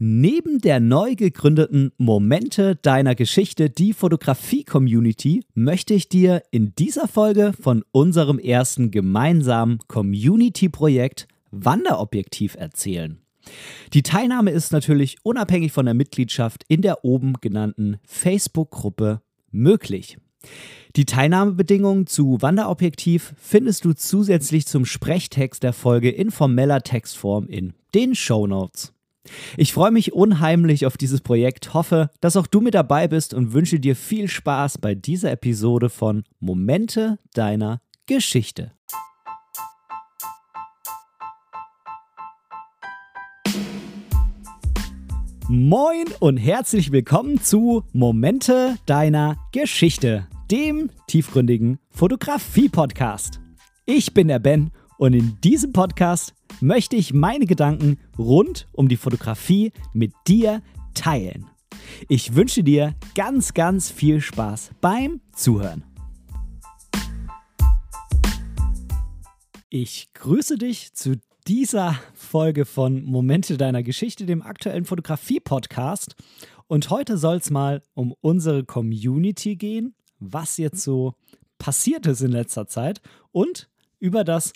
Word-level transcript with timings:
Neben 0.00 0.60
der 0.60 0.78
neu 0.78 1.16
gegründeten 1.16 1.90
Momente 1.98 2.76
deiner 2.76 3.16
Geschichte, 3.16 3.68
die 3.68 3.92
Fotografie-Community, 3.92 5.42
möchte 5.54 5.92
ich 5.92 6.08
dir 6.08 6.44
in 6.52 6.72
dieser 6.76 7.08
Folge 7.08 7.52
von 7.60 7.82
unserem 7.90 8.38
ersten 8.38 8.92
gemeinsamen 8.92 9.80
Community-Projekt 9.88 11.26
Wanderobjektiv 11.50 12.54
erzählen. 12.54 13.18
Die 13.92 14.04
Teilnahme 14.04 14.52
ist 14.52 14.70
natürlich 14.70 15.16
unabhängig 15.24 15.72
von 15.72 15.86
der 15.86 15.94
Mitgliedschaft 15.94 16.62
in 16.68 16.80
der 16.80 17.04
oben 17.04 17.32
genannten 17.40 17.96
Facebook-Gruppe 18.04 19.20
möglich. 19.50 20.16
Die 20.94 21.06
Teilnahmebedingungen 21.06 22.06
zu 22.06 22.40
Wanderobjektiv 22.40 23.34
findest 23.36 23.84
du 23.84 23.94
zusätzlich 23.94 24.68
zum 24.68 24.84
Sprechtext 24.84 25.64
der 25.64 25.72
Folge 25.72 26.10
in 26.10 26.30
formeller 26.30 26.82
Textform 26.82 27.48
in 27.48 27.72
den 27.96 28.14
Show 28.14 28.46
Notes. 28.46 28.92
Ich 29.56 29.72
freue 29.72 29.90
mich 29.90 30.12
unheimlich 30.12 30.86
auf 30.86 30.96
dieses 30.96 31.20
Projekt, 31.20 31.74
hoffe, 31.74 32.10
dass 32.20 32.36
auch 32.36 32.46
du 32.46 32.60
mit 32.60 32.74
dabei 32.74 33.08
bist 33.08 33.34
und 33.34 33.52
wünsche 33.52 33.80
dir 33.80 33.96
viel 33.96 34.28
Spaß 34.28 34.78
bei 34.78 34.94
dieser 34.94 35.32
Episode 35.32 35.90
von 35.90 36.24
Momente 36.40 37.18
deiner 37.34 37.80
Geschichte. 38.06 38.72
Moin 45.50 46.04
und 46.20 46.36
herzlich 46.36 46.92
willkommen 46.92 47.40
zu 47.40 47.82
Momente 47.92 48.76
deiner 48.84 49.38
Geschichte, 49.52 50.28
dem 50.50 50.90
tiefgründigen 51.06 51.78
Fotografie-Podcast. 51.88 53.40
Ich 53.86 54.12
bin 54.12 54.28
der 54.28 54.40
Ben 54.40 54.70
und 54.98 55.14
in 55.14 55.40
diesem 55.40 55.72
Podcast 55.72 56.34
möchte 56.60 56.96
ich 56.96 57.14
meine 57.14 57.46
Gedanken 57.46 57.98
rund 58.18 58.68
um 58.72 58.88
die 58.88 58.96
Fotografie 58.96 59.72
mit 59.92 60.12
dir 60.26 60.60
teilen. 60.92 61.46
Ich 62.08 62.34
wünsche 62.34 62.62
dir 62.62 62.94
ganz, 63.14 63.54
ganz 63.54 63.90
viel 63.90 64.20
Spaß 64.20 64.72
beim 64.80 65.20
Zuhören. 65.32 65.84
Ich 69.70 70.12
grüße 70.14 70.58
dich 70.58 70.94
zu 70.94 71.20
dieser 71.46 71.98
Folge 72.14 72.64
von 72.64 73.04
Momente 73.04 73.56
deiner 73.56 73.82
Geschichte, 73.82 74.26
dem 74.26 74.42
aktuellen 74.42 74.84
Fotografie-Podcast. 74.84 76.16
Und 76.66 76.90
heute 76.90 77.16
soll 77.18 77.36
es 77.36 77.50
mal 77.50 77.82
um 77.94 78.14
unsere 78.20 78.64
Community 78.64 79.56
gehen, 79.56 79.94
was 80.18 80.56
jetzt 80.56 80.82
so 80.82 81.14
passiert 81.58 82.06
ist 82.06 82.20
in 82.20 82.32
letzter 82.32 82.66
Zeit 82.66 83.00
und 83.30 83.68
über 84.00 84.24
das 84.24 84.52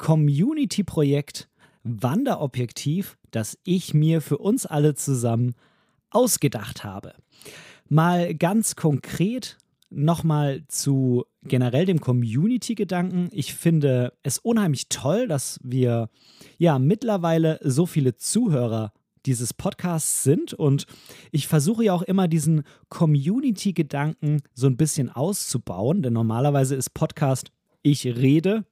Community-Projekt 0.00 1.50
Wanderobjektiv, 1.82 3.18
das 3.30 3.58
ich 3.64 3.92
mir 3.92 4.22
für 4.22 4.38
uns 4.38 4.64
alle 4.64 4.94
zusammen 4.94 5.54
ausgedacht 6.08 6.84
habe. 6.84 7.12
Mal 7.86 8.34
ganz 8.34 8.76
konkret 8.76 9.58
nochmal 9.90 10.64
zu 10.68 11.26
generell 11.42 11.84
dem 11.84 12.00
Community-Gedanken. 12.00 13.28
Ich 13.32 13.54
finde 13.54 14.14
es 14.22 14.38
unheimlich 14.38 14.88
toll, 14.88 15.28
dass 15.28 15.60
wir 15.62 16.08
ja 16.56 16.78
mittlerweile 16.78 17.60
so 17.62 17.84
viele 17.84 18.16
Zuhörer 18.16 18.94
dieses 19.26 19.52
Podcasts 19.52 20.22
sind 20.22 20.54
und 20.54 20.86
ich 21.30 21.46
versuche 21.46 21.84
ja 21.84 21.92
auch 21.92 22.02
immer 22.02 22.26
diesen 22.26 22.62
Community-Gedanken 22.88 24.40
so 24.54 24.66
ein 24.66 24.78
bisschen 24.78 25.10
auszubauen, 25.10 26.00
denn 26.00 26.14
normalerweise 26.14 26.74
ist 26.74 26.94
Podcast 26.94 27.52
ich 27.82 28.06
rede, 28.06 28.64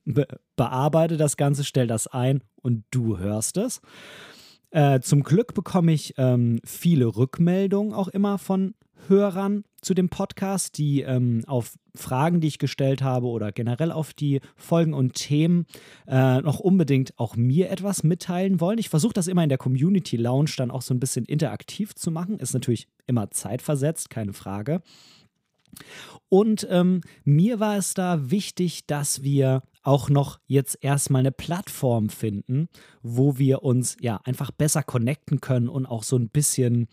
bearbeite 0.58 1.16
das 1.16 1.38
Ganze, 1.38 1.64
stelle 1.64 1.86
das 1.86 2.06
ein 2.06 2.42
und 2.56 2.84
du 2.90 3.16
hörst 3.16 3.56
es. 3.56 3.80
Äh, 4.70 5.00
zum 5.00 5.22
Glück 5.22 5.54
bekomme 5.54 5.92
ich 5.92 6.12
ähm, 6.18 6.60
viele 6.64 7.06
Rückmeldungen 7.06 7.94
auch 7.94 8.08
immer 8.08 8.36
von 8.36 8.74
Hörern 9.06 9.64
zu 9.80 9.94
dem 9.94 10.10
Podcast, 10.10 10.76
die 10.76 11.02
ähm, 11.02 11.44
auf 11.46 11.78
Fragen, 11.94 12.40
die 12.40 12.48
ich 12.48 12.58
gestellt 12.58 13.00
habe 13.00 13.28
oder 13.28 13.52
generell 13.52 13.92
auf 13.92 14.12
die 14.12 14.40
Folgen 14.56 14.92
und 14.92 15.14
Themen 15.14 15.66
äh, 16.06 16.40
noch 16.42 16.58
unbedingt 16.58 17.18
auch 17.18 17.36
mir 17.36 17.70
etwas 17.70 18.02
mitteilen 18.02 18.60
wollen. 18.60 18.78
Ich 18.78 18.88
versuche 18.90 19.14
das 19.14 19.28
immer 19.28 19.42
in 19.42 19.48
der 19.48 19.56
Community 19.56 20.16
Lounge 20.16 20.50
dann 20.56 20.70
auch 20.70 20.82
so 20.82 20.92
ein 20.92 21.00
bisschen 21.00 21.24
interaktiv 21.24 21.94
zu 21.94 22.10
machen. 22.10 22.38
Ist 22.38 22.52
natürlich 22.52 22.88
immer 23.06 23.30
zeitversetzt, 23.30 24.10
keine 24.10 24.32
Frage. 24.32 24.82
Und 26.28 26.66
ähm, 26.70 27.00
mir 27.24 27.58
war 27.58 27.76
es 27.76 27.94
da 27.94 28.30
wichtig, 28.30 28.86
dass 28.86 29.22
wir 29.22 29.62
auch 29.82 30.10
noch 30.10 30.38
jetzt 30.46 30.78
erstmal 30.82 31.20
eine 31.20 31.32
Plattform 31.32 32.10
finden, 32.10 32.68
wo 33.02 33.38
wir 33.38 33.62
uns 33.62 33.96
ja 34.00 34.20
einfach 34.24 34.50
besser 34.50 34.82
connecten 34.82 35.40
können 35.40 35.68
und 35.68 35.86
auch 35.86 36.02
so 36.02 36.16
ein 36.16 36.28
bisschen 36.28 36.88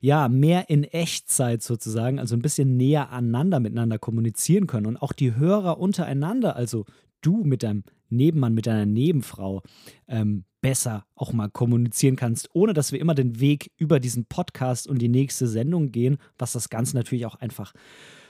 ja 0.00 0.28
mehr 0.28 0.70
in 0.70 0.84
Echtzeit 0.84 1.62
sozusagen, 1.62 2.20
also 2.20 2.36
ein 2.36 2.42
bisschen 2.42 2.76
näher 2.76 3.10
aneinander 3.10 3.58
miteinander 3.58 3.98
kommunizieren 3.98 4.68
können. 4.68 4.86
Und 4.86 4.96
auch 4.98 5.12
die 5.12 5.34
Hörer 5.34 5.78
untereinander, 5.78 6.54
also 6.54 6.84
du 7.20 7.42
mit 7.42 7.64
deinem 7.64 7.82
Nebenmann, 8.08 8.54
mit 8.54 8.66
deiner 8.66 8.86
Nebenfrau 8.86 9.62
ähm, 10.06 10.44
besser 10.60 11.04
auch 11.14 11.32
mal 11.32 11.50
kommunizieren 11.50 12.16
kannst, 12.16 12.50
ohne 12.52 12.72
dass 12.72 12.92
wir 12.92 13.00
immer 13.00 13.14
den 13.14 13.40
Weg 13.40 13.72
über 13.76 13.98
diesen 13.98 14.26
Podcast 14.26 14.86
und 14.86 15.00
die 15.00 15.08
nächste 15.08 15.48
Sendung 15.48 15.90
gehen, 15.90 16.18
was 16.38 16.52
das 16.52 16.68
Ganze 16.68 16.96
natürlich 16.96 17.26
auch 17.26 17.36
einfach 17.36 17.72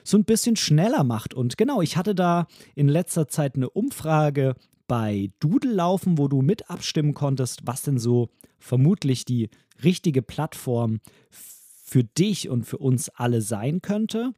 so 0.07 0.17
ein 0.17 0.25
bisschen 0.25 0.57
schneller 0.57 1.05
macht. 1.05 1.35
Und 1.35 1.57
genau, 1.57 1.83
ich 1.83 1.97
hatte 1.97 2.15
da 2.15 2.47
in 2.75 2.89
letzter 2.89 3.29
Zeit 3.29 3.57
eine 3.57 3.71
Umfrage 3.71 4.55
bei 4.87 5.31
Doodle 5.41 5.73
laufen, 5.73 6.17
wo 6.19 6.29
du 6.29 6.43
mit 6.43 6.71
abstimmen 6.71 7.15
konntest, 7.15 7.63
was 7.65 7.83
denn 7.83 7.99
so 7.99 8.29
vermutlich 8.59 9.25
die 9.25 9.51
richtige 9.83 10.23
Plattform 10.23 11.01
für 11.31 12.05
dich 12.05 12.49
und 12.49 12.65
für 12.65 12.79
uns 12.79 13.09
alle 13.09 13.43
sein 13.43 13.83
könnte. 13.83 14.33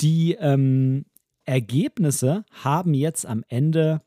Die 0.00 0.34
ähm, 0.34 1.04
Ergebnisse 1.44 2.44
haben 2.52 2.94
jetzt 2.94 3.24
am 3.26 3.44
Ende 3.48 4.02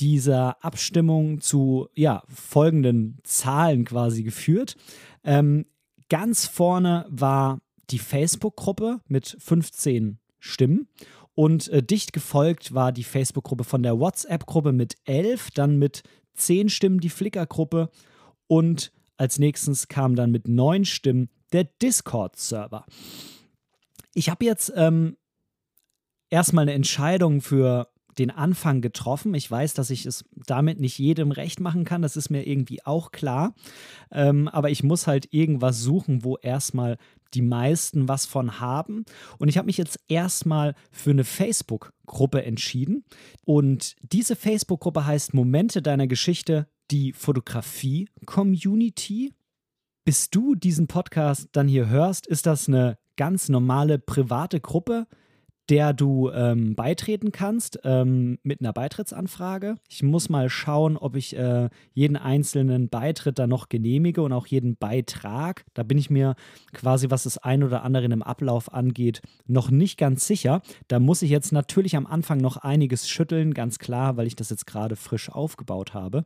dieser 0.00 0.64
Abstimmung 0.64 1.40
zu 1.40 1.88
ja, 1.94 2.24
folgenden 2.28 3.18
Zahlen 3.22 3.84
quasi 3.84 4.24
geführt. 4.24 4.76
Ähm, 5.22 5.66
ganz 6.08 6.46
vorne 6.46 7.06
war 7.08 7.60
die 7.90 7.98
Facebook-Gruppe 7.98 9.00
mit 9.06 9.36
15 9.38 10.18
Stimmen. 10.44 10.88
Und 11.34 11.68
äh, 11.68 11.82
dicht 11.82 12.12
gefolgt 12.12 12.74
war 12.74 12.92
die 12.92 13.02
Facebook-Gruppe 13.02 13.64
von 13.64 13.82
der 13.82 13.98
WhatsApp-Gruppe 13.98 14.72
mit 14.72 14.96
11, 15.04 15.50
dann 15.52 15.78
mit 15.78 16.02
10 16.34 16.68
Stimmen 16.68 17.00
die 17.00 17.10
Flickr-Gruppe 17.10 17.90
und 18.46 18.92
als 19.16 19.38
nächstes 19.38 19.88
kam 19.88 20.16
dann 20.16 20.30
mit 20.30 20.48
9 20.48 20.84
Stimmen 20.84 21.30
der 21.52 21.64
Discord-Server. 21.64 22.84
Ich 24.12 24.28
habe 24.28 24.44
jetzt 24.44 24.72
ähm, 24.76 25.16
erstmal 26.30 26.62
eine 26.62 26.72
Entscheidung 26.72 27.40
für 27.40 27.88
den 28.18 28.30
Anfang 28.30 28.80
getroffen. 28.80 29.34
Ich 29.34 29.50
weiß, 29.50 29.74
dass 29.74 29.90
ich 29.90 30.06
es 30.06 30.24
damit 30.46 30.80
nicht 30.80 30.98
jedem 30.98 31.30
recht 31.30 31.60
machen 31.60 31.84
kann, 31.84 32.02
das 32.02 32.16
ist 32.16 32.30
mir 32.30 32.46
irgendwie 32.46 32.84
auch 32.84 33.12
klar. 33.12 33.54
Ähm, 34.10 34.48
aber 34.48 34.70
ich 34.70 34.82
muss 34.82 35.06
halt 35.06 35.32
irgendwas 35.32 35.80
suchen, 35.80 36.24
wo 36.24 36.36
erstmal 36.36 36.96
die 37.34 37.42
meisten 37.42 38.08
was 38.08 38.24
von 38.26 38.58
haben. 38.60 39.04
Und 39.38 39.48
ich 39.48 39.58
habe 39.58 39.66
mich 39.66 39.76
jetzt 39.76 39.98
erstmal 40.08 40.74
für 40.92 41.10
eine 41.10 41.24
Facebook-Gruppe 41.24 42.44
entschieden. 42.44 43.04
Und 43.44 43.96
diese 44.02 44.36
Facebook-Gruppe 44.36 45.04
heißt 45.06 45.34
Momente 45.34 45.82
deiner 45.82 46.06
Geschichte, 46.06 46.68
die 46.90 47.12
Fotografie-Community. 47.12 49.32
Bis 50.04 50.30
du 50.30 50.54
diesen 50.54 50.86
Podcast 50.86 51.48
dann 51.52 51.66
hier 51.66 51.88
hörst, 51.88 52.26
ist 52.26 52.46
das 52.46 52.68
eine 52.68 52.98
ganz 53.16 53.48
normale 53.48 53.98
private 53.98 54.60
Gruppe 54.60 55.06
der 55.70 55.94
du 55.94 56.30
ähm, 56.30 56.74
beitreten 56.74 57.32
kannst 57.32 57.80
ähm, 57.84 58.38
mit 58.42 58.60
einer 58.60 58.72
Beitrittsanfrage. 58.72 59.76
Ich 59.88 60.02
muss 60.02 60.28
mal 60.28 60.50
schauen, 60.50 60.96
ob 60.96 61.16
ich 61.16 61.36
äh, 61.36 61.70
jeden 61.94 62.16
einzelnen 62.16 62.88
Beitritt 62.88 63.38
da 63.38 63.46
noch 63.46 63.68
genehmige 63.68 64.22
und 64.22 64.32
auch 64.32 64.46
jeden 64.46 64.76
Beitrag. 64.76 65.64
Da 65.72 65.82
bin 65.82 65.96
ich 65.96 66.10
mir 66.10 66.34
quasi, 66.72 67.08
was 67.10 67.22
das 67.22 67.38
ein 67.38 67.62
oder 67.62 67.82
andere 67.82 68.04
im 68.04 68.22
Ablauf 68.22 68.72
angeht, 68.72 69.22
noch 69.46 69.70
nicht 69.70 69.98
ganz 69.98 70.26
sicher. 70.26 70.60
Da 70.88 71.00
muss 71.00 71.22
ich 71.22 71.30
jetzt 71.30 71.52
natürlich 71.52 71.96
am 71.96 72.06
Anfang 72.06 72.38
noch 72.38 72.58
einiges 72.58 73.08
schütteln, 73.08 73.54
ganz 73.54 73.78
klar, 73.78 74.16
weil 74.18 74.26
ich 74.26 74.36
das 74.36 74.50
jetzt 74.50 74.66
gerade 74.66 74.96
frisch 74.96 75.30
aufgebaut 75.30 75.94
habe. 75.94 76.24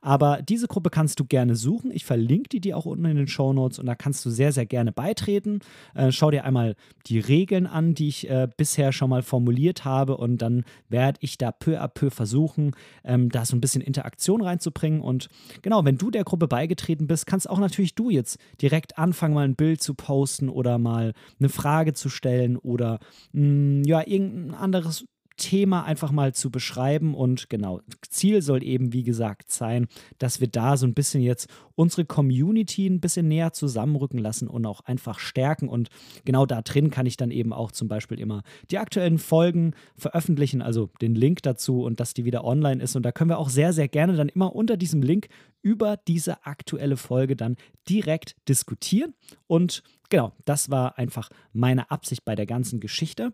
Aber 0.00 0.42
diese 0.42 0.66
Gruppe 0.66 0.90
kannst 0.90 1.20
du 1.20 1.24
gerne 1.24 1.54
suchen. 1.54 1.92
Ich 1.92 2.04
verlinke 2.04 2.48
die 2.48 2.60
dir 2.60 2.76
auch 2.76 2.86
unten 2.86 3.04
in 3.04 3.16
den 3.16 3.28
Show 3.28 3.52
Notes 3.52 3.78
und 3.78 3.86
da 3.86 3.94
kannst 3.94 4.24
du 4.24 4.30
sehr, 4.30 4.52
sehr 4.52 4.66
gerne 4.66 4.90
beitreten. 4.90 5.60
Äh, 5.94 6.10
schau 6.10 6.32
dir 6.32 6.44
einmal 6.44 6.74
die 7.06 7.20
Regeln 7.20 7.66
an, 7.66 7.94
die 7.94 8.08
ich 8.08 8.28
äh, 8.28 8.48
bis 8.56 8.71
bisher 8.72 8.92
schon 8.92 9.10
mal 9.10 9.22
formuliert 9.22 9.84
habe 9.84 10.16
und 10.16 10.38
dann 10.38 10.64
werde 10.88 11.18
ich 11.20 11.36
da 11.36 11.52
peu 11.52 11.78
à 11.78 11.88
peu 11.88 12.10
versuchen, 12.10 12.72
ähm, 13.04 13.28
da 13.28 13.44
so 13.44 13.54
ein 13.54 13.60
bisschen 13.60 13.82
Interaktion 13.82 14.40
reinzubringen. 14.40 15.02
Und 15.02 15.28
genau, 15.60 15.84
wenn 15.84 15.98
du 15.98 16.10
der 16.10 16.24
Gruppe 16.24 16.48
beigetreten 16.48 17.06
bist, 17.06 17.26
kannst 17.26 17.50
auch 17.50 17.58
natürlich 17.58 17.94
du 17.94 18.08
jetzt 18.08 18.38
direkt 18.62 18.96
anfangen, 18.96 19.34
mal 19.34 19.44
ein 19.44 19.56
Bild 19.56 19.82
zu 19.82 19.92
posten 19.92 20.48
oder 20.48 20.78
mal 20.78 21.12
eine 21.38 21.50
Frage 21.50 21.92
zu 21.92 22.08
stellen 22.08 22.56
oder 22.56 22.98
mh, 23.32 23.42
mm, 23.42 23.82
ja, 23.84 24.06
irgendein 24.06 24.54
anderes 24.54 25.04
Thema 25.42 25.84
einfach 25.84 26.12
mal 26.12 26.32
zu 26.34 26.50
beschreiben. 26.50 27.14
Und 27.14 27.50
genau, 27.50 27.80
Ziel 28.08 28.42
soll 28.42 28.62
eben, 28.62 28.92
wie 28.92 29.02
gesagt, 29.02 29.50
sein, 29.50 29.88
dass 30.18 30.40
wir 30.40 30.46
da 30.46 30.76
so 30.76 30.86
ein 30.86 30.94
bisschen 30.94 31.20
jetzt 31.20 31.48
unsere 31.74 32.04
Community 32.04 32.86
ein 32.86 33.00
bisschen 33.00 33.26
näher 33.26 33.52
zusammenrücken 33.52 34.20
lassen 34.20 34.46
und 34.46 34.64
auch 34.66 34.82
einfach 34.82 35.18
stärken. 35.18 35.68
Und 35.68 35.88
genau 36.24 36.46
da 36.46 36.62
drin 36.62 36.90
kann 36.90 37.06
ich 37.06 37.16
dann 37.16 37.32
eben 37.32 37.52
auch 37.52 37.72
zum 37.72 37.88
Beispiel 37.88 38.20
immer 38.20 38.42
die 38.70 38.78
aktuellen 38.78 39.18
Folgen 39.18 39.74
veröffentlichen, 39.96 40.62
also 40.62 40.90
den 41.00 41.16
Link 41.16 41.42
dazu 41.42 41.82
und 41.82 41.98
dass 41.98 42.14
die 42.14 42.24
wieder 42.24 42.44
online 42.44 42.80
ist. 42.80 42.94
Und 42.94 43.02
da 43.02 43.10
können 43.10 43.30
wir 43.30 43.38
auch 43.38 43.50
sehr, 43.50 43.72
sehr 43.72 43.88
gerne 43.88 44.14
dann 44.14 44.28
immer 44.28 44.54
unter 44.54 44.76
diesem 44.76 45.02
Link 45.02 45.26
über 45.60 45.96
diese 45.96 46.46
aktuelle 46.46 46.96
Folge 46.96 47.34
dann 47.34 47.56
direkt 47.88 48.36
diskutieren. 48.48 49.14
Und 49.48 49.82
genau, 50.08 50.32
das 50.44 50.70
war 50.70 50.98
einfach 50.98 51.30
meine 51.52 51.90
Absicht 51.90 52.24
bei 52.24 52.36
der 52.36 52.46
ganzen 52.46 52.78
Geschichte. 52.78 53.32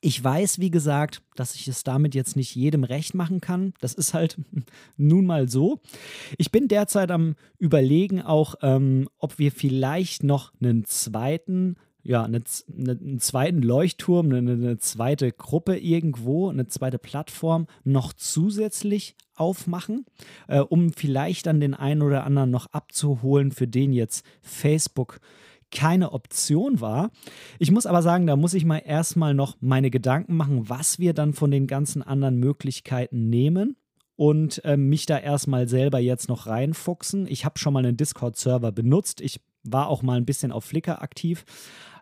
Ich 0.00 0.22
weiß, 0.22 0.60
wie 0.60 0.70
gesagt, 0.70 1.22
dass 1.34 1.54
ich 1.54 1.66
es 1.66 1.82
damit 1.82 2.14
jetzt 2.14 2.36
nicht 2.36 2.54
jedem 2.54 2.84
recht 2.84 3.14
machen 3.14 3.40
kann. 3.40 3.74
Das 3.80 3.94
ist 3.94 4.14
halt 4.14 4.38
nun 4.96 5.26
mal 5.26 5.48
so. 5.48 5.80
Ich 6.36 6.52
bin 6.52 6.68
derzeit 6.68 7.10
am 7.10 7.34
Überlegen 7.58 8.22
auch, 8.22 8.54
ähm, 8.62 9.08
ob 9.18 9.38
wir 9.38 9.50
vielleicht 9.50 10.22
noch 10.22 10.52
einen 10.60 10.84
zweiten 10.84 11.76
ja, 12.04 12.22
eine, 12.22 12.42
eine, 12.74 12.92
einen 12.92 13.20
zweiten 13.20 13.60
Leuchtturm, 13.60 14.32
eine, 14.32 14.52
eine, 14.52 14.78
zweite 14.78 15.30
Gruppe 15.30 15.76
irgendwo, 15.76 16.48
eine 16.48 16.66
zweite 16.66 16.98
Plattform 16.98 17.66
noch 17.84 18.14
zusätzlich 18.14 19.14
aufmachen, 19.34 20.06
äh, 20.46 20.60
um 20.60 20.92
vielleicht 20.92 21.46
dann 21.46 21.60
den 21.60 21.74
einen 21.74 22.00
oder 22.00 22.24
anderen 22.24 22.50
noch 22.50 22.66
abzuholen, 22.72 23.52
für 23.52 23.68
den 23.68 23.92
jetzt 23.92 24.24
Facebook 24.40 25.20
keine 25.70 26.12
Option 26.12 26.80
war. 26.80 27.10
Ich 27.58 27.70
muss 27.70 27.86
aber 27.86 28.02
sagen, 28.02 28.26
da 28.26 28.36
muss 28.36 28.54
ich 28.54 28.64
mal 28.64 28.78
erstmal 28.78 29.34
noch 29.34 29.56
meine 29.60 29.90
Gedanken 29.90 30.36
machen, 30.36 30.68
was 30.68 30.98
wir 30.98 31.12
dann 31.12 31.34
von 31.34 31.50
den 31.50 31.66
ganzen 31.66 32.02
anderen 32.02 32.36
Möglichkeiten 32.36 33.28
nehmen 33.28 33.76
und 34.16 34.64
äh, 34.64 34.76
mich 34.76 35.06
da 35.06 35.18
erstmal 35.18 35.68
selber 35.68 35.98
jetzt 35.98 36.28
noch 36.28 36.46
reinfuchsen. 36.46 37.26
Ich 37.28 37.44
habe 37.44 37.58
schon 37.58 37.72
mal 37.72 37.84
einen 37.84 37.96
Discord-Server 37.96 38.72
benutzt. 38.72 39.20
Ich 39.20 39.40
war 39.62 39.88
auch 39.88 40.02
mal 40.02 40.16
ein 40.16 40.26
bisschen 40.26 40.52
auf 40.52 40.64
Flickr 40.64 41.02
aktiv. 41.02 41.44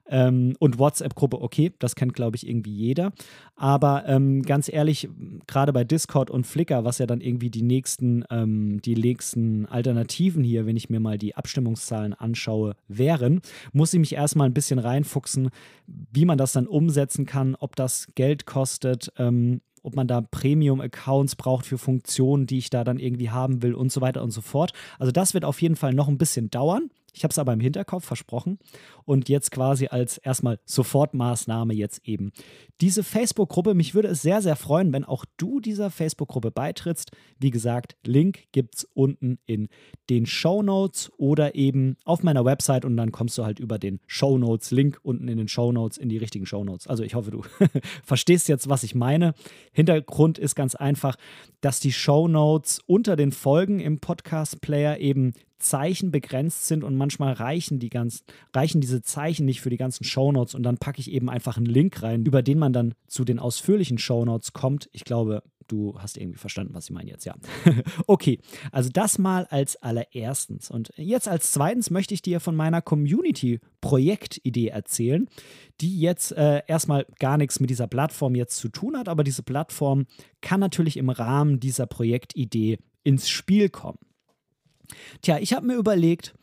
Ähm, 0.08 0.54
und 0.58 0.78
WhatsApp-Gruppe, 0.78 1.40
okay, 1.40 1.72
das 1.78 1.96
kennt, 1.96 2.14
glaube 2.14 2.36
ich, 2.36 2.48
irgendwie 2.48 2.74
jeder. 2.74 3.12
Aber 3.56 4.04
ähm, 4.06 4.42
ganz 4.42 4.72
ehrlich, 4.72 5.08
gerade 5.46 5.72
bei 5.72 5.84
Discord 5.84 6.30
und 6.30 6.46
Flickr, 6.46 6.84
was 6.84 6.98
ja 6.98 7.06
dann 7.06 7.20
irgendwie 7.20 7.50
die 7.50 7.62
nächsten, 7.62 8.24
ähm, 8.30 8.80
die 8.82 8.94
nächsten 8.94 9.66
Alternativen 9.66 10.44
hier, 10.44 10.66
wenn 10.66 10.76
ich 10.76 10.90
mir 10.90 11.00
mal 11.00 11.18
die 11.18 11.34
Abstimmungszahlen 11.34 12.14
anschaue, 12.14 12.76
wären, 12.88 13.40
muss 13.72 13.92
ich 13.92 14.00
mich 14.00 14.14
erstmal 14.14 14.48
ein 14.48 14.54
bisschen 14.54 14.78
reinfuchsen, 14.78 15.50
wie 15.86 16.24
man 16.24 16.38
das 16.38 16.52
dann 16.52 16.66
umsetzen 16.66 17.26
kann, 17.26 17.56
ob 17.56 17.76
das 17.76 18.08
Geld 18.14 18.46
kostet, 18.46 19.12
ähm, 19.18 19.60
ob 19.82 19.94
man 19.94 20.08
da 20.08 20.20
Premium-Accounts 20.20 21.36
braucht 21.36 21.64
für 21.64 21.78
Funktionen, 21.78 22.46
die 22.46 22.58
ich 22.58 22.70
da 22.70 22.82
dann 22.82 22.98
irgendwie 22.98 23.30
haben 23.30 23.62
will 23.62 23.72
und 23.72 23.92
so 23.92 24.00
weiter 24.00 24.22
und 24.22 24.32
so 24.32 24.40
fort. 24.40 24.72
Also 24.98 25.12
das 25.12 25.32
wird 25.32 25.44
auf 25.44 25.62
jeden 25.62 25.76
Fall 25.76 25.94
noch 25.94 26.08
ein 26.08 26.18
bisschen 26.18 26.50
dauern. 26.50 26.90
Ich 27.16 27.24
habe 27.24 27.32
es 27.32 27.38
aber 27.38 27.54
im 27.54 27.60
Hinterkopf 27.60 28.04
versprochen 28.04 28.58
und 29.04 29.30
jetzt 29.30 29.50
quasi 29.50 29.86
als 29.86 30.18
erstmal 30.18 30.60
Sofortmaßnahme 30.66 31.72
jetzt 31.72 32.06
eben 32.06 32.30
diese 32.82 33.02
Facebook-Gruppe. 33.02 33.74
Mich 33.74 33.94
würde 33.94 34.08
es 34.08 34.20
sehr, 34.20 34.42
sehr 34.42 34.54
freuen, 34.54 34.92
wenn 34.92 35.04
auch 35.04 35.24
du 35.38 35.60
dieser 35.60 35.90
Facebook-Gruppe 35.90 36.50
beitrittst. 36.50 37.12
Wie 37.38 37.50
gesagt, 37.50 37.96
Link 38.04 38.44
gibt 38.52 38.76
es 38.76 38.84
unten 38.92 39.38
in 39.46 39.68
den 40.10 40.26
Show 40.26 40.62
Notes 40.62 41.10
oder 41.16 41.54
eben 41.54 41.96
auf 42.04 42.22
meiner 42.22 42.44
Website 42.44 42.84
und 42.84 42.98
dann 42.98 43.12
kommst 43.12 43.38
du 43.38 43.44
halt 43.44 43.60
über 43.60 43.78
den 43.78 43.98
Show 44.06 44.36
Notes 44.36 44.70
Link 44.70 44.98
unten 45.02 45.28
in 45.28 45.38
den 45.38 45.48
Show 45.48 45.72
Notes 45.72 45.96
in 45.96 46.10
die 46.10 46.18
richtigen 46.18 46.44
Show 46.44 46.64
Notes. 46.64 46.86
Also 46.86 47.02
ich 47.02 47.14
hoffe, 47.14 47.30
du 47.30 47.42
verstehst 48.04 48.46
jetzt, 48.48 48.68
was 48.68 48.82
ich 48.82 48.94
meine. 48.94 49.32
Hintergrund 49.72 50.38
ist 50.38 50.54
ganz 50.54 50.74
einfach, 50.74 51.16
dass 51.62 51.80
die 51.80 51.92
Show 51.92 52.28
Notes 52.28 52.80
unter 52.86 53.16
den 53.16 53.32
Folgen 53.32 53.80
im 53.80 54.00
Podcast 54.00 54.60
Player 54.60 54.98
eben 54.98 55.32
Zeichen 55.58 56.10
begrenzt 56.10 56.66
sind 56.66 56.84
und 56.84 56.96
manchmal 56.96 57.32
reichen 57.32 57.78
die 57.78 57.90
ganzen, 57.90 58.24
reichen 58.54 58.80
diese 58.80 59.02
Zeichen 59.02 59.46
nicht 59.46 59.60
für 59.60 59.70
die 59.70 59.76
ganzen 59.76 60.04
Shownotes 60.04 60.54
und 60.54 60.62
dann 60.62 60.78
packe 60.78 61.00
ich 61.00 61.10
eben 61.10 61.30
einfach 61.30 61.56
einen 61.56 61.66
Link 61.66 62.02
rein, 62.02 62.24
über 62.24 62.42
den 62.42 62.58
man 62.58 62.72
dann 62.72 62.94
zu 63.06 63.24
den 63.24 63.38
ausführlichen 63.38 63.98
Shownotes 63.98 64.52
kommt. 64.52 64.88
Ich 64.92 65.04
glaube, 65.04 65.42
du 65.68 65.98
hast 65.98 66.16
irgendwie 66.16 66.38
verstanden, 66.38 66.74
was 66.74 66.84
ich 66.84 66.90
meine 66.90 67.10
jetzt, 67.10 67.24
ja. 67.24 67.34
okay, 68.06 68.38
also 68.72 68.88
das 68.92 69.18
mal 69.18 69.46
als 69.46 69.76
allererstens. 69.76 70.70
Und 70.70 70.92
jetzt 70.96 71.28
als 71.28 71.52
zweitens 71.52 71.90
möchte 71.90 72.14
ich 72.14 72.22
dir 72.22 72.40
von 72.40 72.56
meiner 72.56 72.82
Community-Projektidee 72.82 74.68
erzählen, 74.68 75.28
die 75.80 76.00
jetzt 76.00 76.32
äh, 76.32 76.62
erstmal 76.66 77.06
gar 77.18 77.36
nichts 77.36 77.60
mit 77.60 77.70
dieser 77.70 77.86
Plattform 77.86 78.34
jetzt 78.34 78.58
zu 78.58 78.68
tun 78.68 78.96
hat, 78.96 79.08
aber 79.08 79.24
diese 79.24 79.42
Plattform 79.42 80.06
kann 80.40 80.60
natürlich 80.60 80.96
im 80.96 81.10
Rahmen 81.10 81.60
dieser 81.60 81.86
Projektidee 81.86 82.78
ins 83.02 83.28
Spiel 83.28 83.68
kommen. 83.68 83.98
Tja, 85.22 85.38
ich 85.38 85.52
habe 85.52 85.66
mir 85.66 85.76
überlegt, 85.76 86.34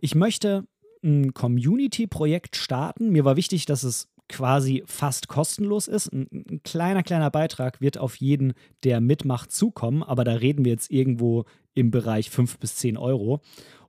ich 0.00 0.14
möchte 0.14 0.66
ein 1.02 1.34
Community-Projekt 1.34 2.56
starten. 2.56 3.10
Mir 3.10 3.24
war 3.24 3.36
wichtig, 3.36 3.66
dass 3.66 3.82
es 3.82 4.08
quasi 4.28 4.82
fast 4.86 5.28
kostenlos 5.28 5.88
ist. 5.88 6.12
Ein, 6.12 6.28
ein, 6.32 6.60
kleiner, 6.62 7.02
kleiner 7.02 7.30
Beitrag 7.30 7.80
wird 7.80 7.98
auf 7.98 8.16
jeden, 8.16 8.54
der 8.84 9.00
mitmacht, 9.00 9.52
zukommen, 9.52 10.02
aber 10.02 10.24
da 10.24 10.32
reden 10.32 10.64
wir 10.64 10.72
jetzt 10.72 10.90
irgendwo 10.90 11.44
im 11.74 11.90
Bereich 11.90 12.30
5 12.30 12.58
bis 12.58 12.76
10 12.76 12.96
Euro. 12.96 13.40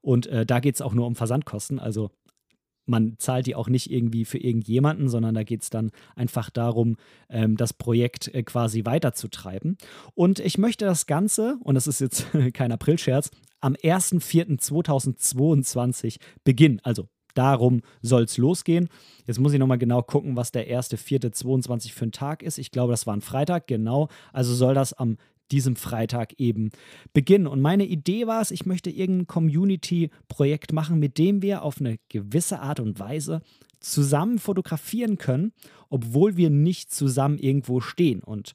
Und 0.02 0.28
äh, 0.28 0.46
da 0.46 0.60
geht 0.60 0.76
es 0.76 0.82
auch 0.82 0.94
nur 0.94 1.08
um 1.08 1.16
Versandkosten. 1.16 1.80
Also 1.80 2.12
man 2.86 3.16
zahlt 3.18 3.46
die 3.48 3.56
auch 3.56 3.70
nicht 3.70 3.90
irgendwie 3.90 4.26
für 4.26 4.38
irgendjemanden, 4.38 5.08
sondern 5.08 5.34
da 5.36 5.44
geht 5.44 5.64
es 5.64 5.70
dann 5.70 5.92
einfach 6.16 6.50
darum, 6.50 6.98
ähm, 7.30 7.56
das 7.56 7.74
Projekt 7.74 8.28
äh, 8.34 8.44
quasi 8.44 8.86
weiterzutreiben. 8.86 9.78
Und 10.14 10.40
ich 10.40 10.58
möchte 10.58 10.86
das 10.86 11.06
Ganze, 11.06 11.58
und 11.64 11.76
das 11.76 11.88
ist 11.88 12.02
jetzt 12.02 12.28
kein 12.54 12.72
Aprilscherz, 12.72 13.32
am 13.64 13.74
1.4.2022 13.76 16.18
beginnen. 16.44 16.82
Also 16.84 17.08
darum 17.34 17.82
soll 18.02 18.24
es 18.24 18.38
losgehen. 18.38 18.90
Jetzt 19.26 19.40
muss 19.40 19.54
ich 19.54 19.60
nochmal 19.60 19.78
genau 19.78 20.02
gucken, 20.02 20.36
was 20.36 20.52
der 20.52 20.68
1.4.22 20.68 21.94
für 21.94 22.06
ein 22.06 22.12
Tag 22.12 22.44
ist. 22.44 22.58
Ich 22.58 22.72
glaube, 22.72 22.92
das 22.92 23.08
war 23.08 23.16
ein 23.16 23.22
Freitag, 23.22 23.68
genau. 23.68 24.10
Also 24.34 24.54
soll 24.54 24.74
das 24.74 24.92
am 24.94 25.16
diesem 25.52 25.76
Freitag 25.76 26.40
eben 26.40 26.72
beginnen. 27.14 27.48
Und 27.48 27.62
meine 27.62 27.86
Idee 27.86 28.28
war 28.28 28.42
es, 28.42 28.52
ich 28.52 28.66
möchte 28.66 28.90
irgendein 28.90 29.28
Community-Projekt 29.28 30.74
machen, 30.74 31.00
mit 31.00 31.18
dem 31.18 31.42
wir 31.42 31.64
auf 31.64 31.80
eine 31.80 31.98
gewisse 32.10 32.60
Art 32.60 32.80
und 32.80 33.00
Weise 33.00 33.42
zusammen 33.80 34.40
fotografieren 34.40 35.18
können, 35.18 35.52
obwohl 35.90 36.38
wir 36.38 36.50
nicht 36.50 36.94
zusammen 36.94 37.38
irgendwo 37.38 37.82
stehen. 37.82 38.24
Und 38.24 38.54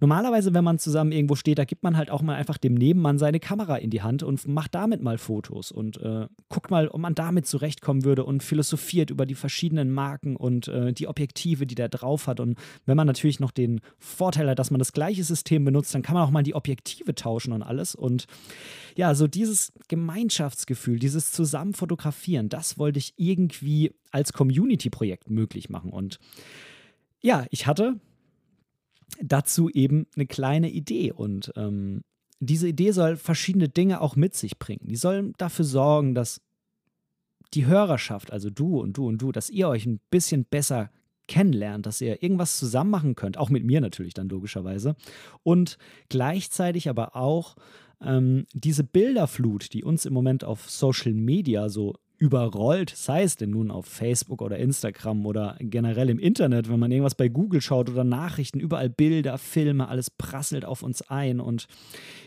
Normalerweise, 0.00 0.54
wenn 0.54 0.64
man 0.64 0.78
zusammen 0.78 1.12
irgendwo 1.12 1.36
steht, 1.36 1.58
da 1.58 1.64
gibt 1.66 1.82
man 1.82 1.96
halt 1.96 2.10
auch 2.10 2.22
mal 2.22 2.34
einfach 2.34 2.56
dem 2.56 2.74
Nebenmann 2.74 3.18
seine 3.18 3.38
Kamera 3.38 3.76
in 3.76 3.90
die 3.90 4.00
Hand 4.00 4.22
und 4.22 4.48
macht 4.48 4.74
damit 4.74 5.02
mal 5.02 5.18
Fotos 5.18 5.70
und 5.70 5.98
äh, 5.98 6.26
guckt 6.48 6.70
mal, 6.70 6.88
ob 6.88 7.00
man 7.00 7.14
damit 7.14 7.46
zurechtkommen 7.46 8.04
würde 8.04 8.24
und 8.24 8.42
philosophiert 8.42 9.10
über 9.10 9.26
die 9.26 9.34
verschiedenen 9.34 9.92
Marken 9.92 10.36
und 10.36 10.68
äh, 10.68 10.94
die 10.94 11.06
Objektive, 11.06 11.66
die 11.66 11.74
der 11.74 11.90
drauf 11.90 12.26
hat. 12.26 12.40
Und 12.40 12.58
wenn 12.86 12.96
man 12.96 13.06
natürlich 13.06 13.40
noch 13.40 13.50
den 13.50 13.82
Vorteil 13.98 14.48
hat, 14.48 14.58
dass 14.58 14.70
man 14.70 14.78
das 14.78 14.92
gleiche 14.92 15.22
System 15.22 15.66
benutzt, 15.66 15.94
dann 15.94 16.02
kann 16.02 16.14
man 16.14 16.24
auch 16.24 16.30
mal 16.30 16.42
die 16.42 16.54
Objektive 16.54 17.14
tauschen 17.14 17.52
und 17.52 17.62
alles. 17.62 17.94
Und 17.94 18.26
ja, 18.96 19.14
so 19.14 19.26
dieses 19.26 19.70
Gemeinschaftsgefühl, 19.88 20.98
dieses 20.98 21.30
Zusammenfotografieren, 21.30 22.48
das 22.48 22.78
wollte 22.78 22.98
ich 22.98 23.12
irgendwie 23.18 23.92
als 24.12 24.32
Community-Projekt 24.32 25.28
möglich 25.28 25.68
machen. 25.68 25.90
Und 25.90 26.18
ja, 27.20 27.44
ich 27.50 27.66
hatte 27.66 28.00
dazu 29.22 29.68
eben 29.70 30.06
eine 30.14 30.26
kleine 30.26 30.70
Idee. 30.70 31.12
Und 31.12 31.52
ähm, 31.56 32.02
diese 32.40 32.68
Idee 32.68 32.92
soll 32.92 33.16
verschiedene 33.16 33.68
Dinge 33.68 34.00
auch 34.00 34.16
mit 34.16 34.34
sich 34.34 34.58
bringen. 34.58 34.86
Die 34.86 34.96
soll 34.96 35.32
dafür 35.36 35.64
sorgen, 35.64 36.14
dass 36.14 36.40
die 37.54 37.66
Hörerschaft, 37.66 38.32
also 38.32 38.50
du 38.50 38.80
und 38.80 38.96
du 38.96 39.06
und 39.06 39.20
du, 39.20 39.32
dass 39.32 39.50
ihr 39.50 39.68
euch 39.68 39.86
ein 39.86 40.00
bisschen 40.10 40.44
besser 40.44 40.90
kennenlernt, 41.26 41.86
dass 41.86 42.00
ihr 42.00 42.22
irgendwas 42.22 42.58
zusammen 42.58 42.90
machen 42.90 43.14
könnt, 43.14 43.38
auch 43.38 43.50
mit 43.50 43.64
mir 43.64 43.80
natürlich 43.80 44.14
dann 44.14 44.28
logischerweise. 44.28 44.96
Und 45.42 45.78
gleichzeitig 46.08 46.88
aber 46.88 47.16
auch 47.16 47.56
ähm, 48.00 48.46
diese 48.52 48.84
Bilderflut, 48.84 49.72
die 49.72 49.84
uns 49.84 50.06
im 50.06 50.12
Moment 50.12 50.44
auf 50.44 50.68
Social 50.70 51.12
Media 51.12 51.68
so 51.68 51.94
überrollt, 52.20 52.90
sei 52.94 53.22
es 53.22 53.36
denn 53.36 53.48
nun 53.50 53.70
auf 53.70 53.86
Facebook 53.86 54.42
oder 54.42 54.58
Instagram 54.58 55.24
oder 55.24 55.56
generell 55.58 56.10
im 56.10 56.18
Internet, 56.18 56.68
wenn 56.68 56.78
man 56.78 56.92
irgendwas 56.92 57.14
bei 57.14 57.28
Google 57.28 57.62
schaut 57.62 57.88
oder 57.88 58.04
Nachrichten, 58.04 58.60
überall 58.60 58.90
Bilder, 58.90 59.38
Filme, 59.38 59.88
alles 59.88 60.10
prasselt 60.10 60.66
auf 60.66 60.82
uns 60.82 61.00
ein 61.00 61.40
und 61.40 61.66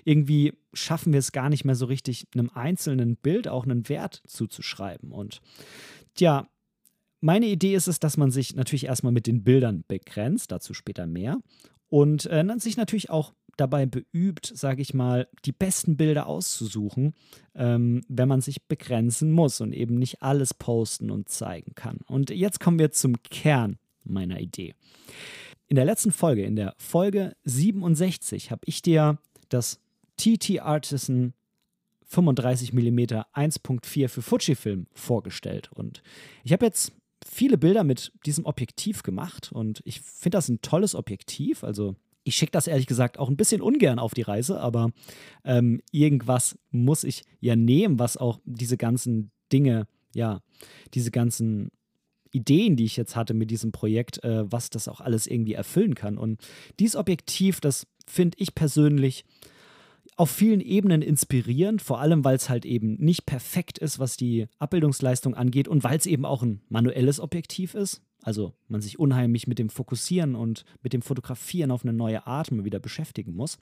irgendwie 0.04 0.54
schaffen 0.74 1.14
wir 1.14 1.20
es 1.20 1.32
gar 1.32 1.48
nicht 1.50 1.64
mehr 1.64 1.76
so 1.76 1.86
richtig, 1.86 2.26
einem 2.34 2.50
einzelnen 2.56 3.18
Bild 3.18 3.48
auch 3.48 3.66
einen 3.66 3.88
Wert 3.88 4.24
zuzuschreiben. 4.26 5.12
Und 5.12 5.42
tja, 6.16 6.48
meine 7.22 7.46
Idee 7.46 7.76
ist 7.76 7.88
es, 7.88 8.00
dass 8.00 8.18
man 8.18 8.32
sich 8.32 8.56
natürlich 8.56 8.88
erstmal 8.88 9.14
mit 9.14 9.28
den 9.28 9.44
Bildern 9.44 9.84
begrenzt, 9.88 10.52
dazu 10.52 10.74
später 10.74 11.06
mehr, 11.06 11.38
und 11.90 12.26
äh, 12.26 12.44
sich 12.58 12.78
natürlich 12.78 13.12
auch 13.12 13.34
dabei 13.58 13.86
beübt, 13.86 14.52
sage 14.56 14.82
ich 14.82 14.94
mal, 14.94 15.28
die 15.46 15.52
besten 15.52 15.98
Bilder 15.98 16.28
auszusuchen, 16.28 17.14
ähm, 17.56 18.02
wenn 18.08 18.28
man 18.28 18.42
sich 18.42 18.64
begrenzen 18.64 19.32
muss 19.32 19.62
und 19.62 19.74
eben 19.74 20.00
nicht 20.00 20.22
alles 20.22 20.54
posten 20.54 21.12
und 21.12 21.30
zeigen 21.30 21.76
kann. 21.76 22.00
Und 22.08 22.30
jetzt 22.30 22.60
kommen 22.60 22.80
wir 22.80 22.92
zum 22.92 23.22
Kern 23.24 23.78
meiner 24.04 24.40
Idee. 24.40 24.76
in 25.68 25.76
der 25.76 25.86
letzten 25.86 26.12
Folge, 26.12 26.44
in 26.44 26.56
der 26.56 26.76
Folge 26.78 27.36
67, 27.46 28.52
habe 28.52 28.62
ich 28.66 28.82
dir 28.82 29.18
das 29.50 29.80
TT 30.18 30.60
Artisan 30.60 31.34
35 32.06 32.74
mm 32.74 33.00
1.4 33.34 34.08
für 34.08 34.22
Fujifilm 34.22 34.88
vorgestellt. 34.94 35.72
Und 35.74 36.04
ich 36.44 36.54
habe 36.54 36.66
jetzt 36.66 36.92
viele 37.26 37.58
Bilder 37.58 37.84
mit 37.84 38.12
diesem 38.26 38.46
Objektiv 38.46 39.04
gemacht 39.04 39.52
und 39.52 39.82
ich 39.86 40.02
finde 40.02 40.38
das 40.38 40.50
ein 40.50 40.62
tolles 40.62 40.94
Objektiv. 40.94 41.64
Also 41.64 41.96
ich 42.24 42.36
schicke 42.36 42.52
das 42.52 42.68
ehrlich 42.68 42.88
gesagt 42.88 43.20
auch 43.20 43.30
ein 43.30 43.38
bisschen 43.38 43.62
ungern 43.62 44.00
auf 44.00 44.14
die 44.14 44.22
Reise, 44.22 44.60
aber 44.60 44.92
ähm, 45.44 45.82
irgendwas 45.92 46.58
muss 46.72 47.04
ich 47.04 47.24
ja 47.40 47.56
nehmen, 47.56 48.00
was 48.00 48.18
auch 48.18 48.40
diese 48.46 48.78
ganzen 48.78 49.32
Dinge, 49.52 49.88
ja, 50.16 50.42
diese 50.94 51.12
ganzen 51.12 51.70
Ideen, 52.32 52.76
die 52.76 52.86
ich 52.86 52.98
jetzt 52.98 53.16
hatte 53.16 53.34
mit 53.34 53.52
diesem 53.52 53.72
Projekt, 53.72 54.24
äh, 54.24 54.52
was 54.52 54.70
das 54.70 54.88
auch 54.88 55.02
alles 55.02 55.28
irgendwie 55.28 55.54
erfüllen 55.54 55.96
kann. 55.96 56.18
Und 56.18 56.42
dieses 56.80 56.96
Objektiv, 56.96 57.62
das 57.62 57.86
finde 58.08 58.38
ich 58.40 58.56
persönlich 58.56 59.24
auf 60.16 60.30
vielen 60.30 60.62
Ebenen 60.62 61.02
inspirierend, 61.02 61.82
vor 61.82 62.00
allem 62.00 62.24
weil 62.24 62.36
es 62.36 62.50
halt 62.50 62.66
eben 62.66 62.96
nicht 62.96 63.26
perfekt 63.26 63.80
ist, 63.80 64.00
was 64.00 64.18
die 64.18 64.48
Abbildungsleistung 64.60 65.34
angeht 65.36 65.68
und 65.68 65.84
weil 65.84 65.98
es 65.98 66.06
eben 66.06 66.26
auch 66.26 66.44
ein 66.44 66.62
manuelles 66.70 67.20
Objektiv 67.20 67.74
ist. 67.74 68.02
Also 68.24 68.54
man 68.70 68.82
sich 68.82 68.98
unheimlich 68.98 69.48
mit 69.48 69.60
dem 69.60 69.70
Fokussieren 69.70 70.36
und 70.36 70.64
mit 70.82 70.94
dem 70.94 71.02
Fotografieren 71.02 71.72
auf 71.72 71.84
eine 71.84 71.94
neue 71.94 72.26
Art 72.26 72.52
mal 72.52 72.66
wieder 72.66 72.80
beschäftigen 72.80 73.36
muss. 73.36 73.58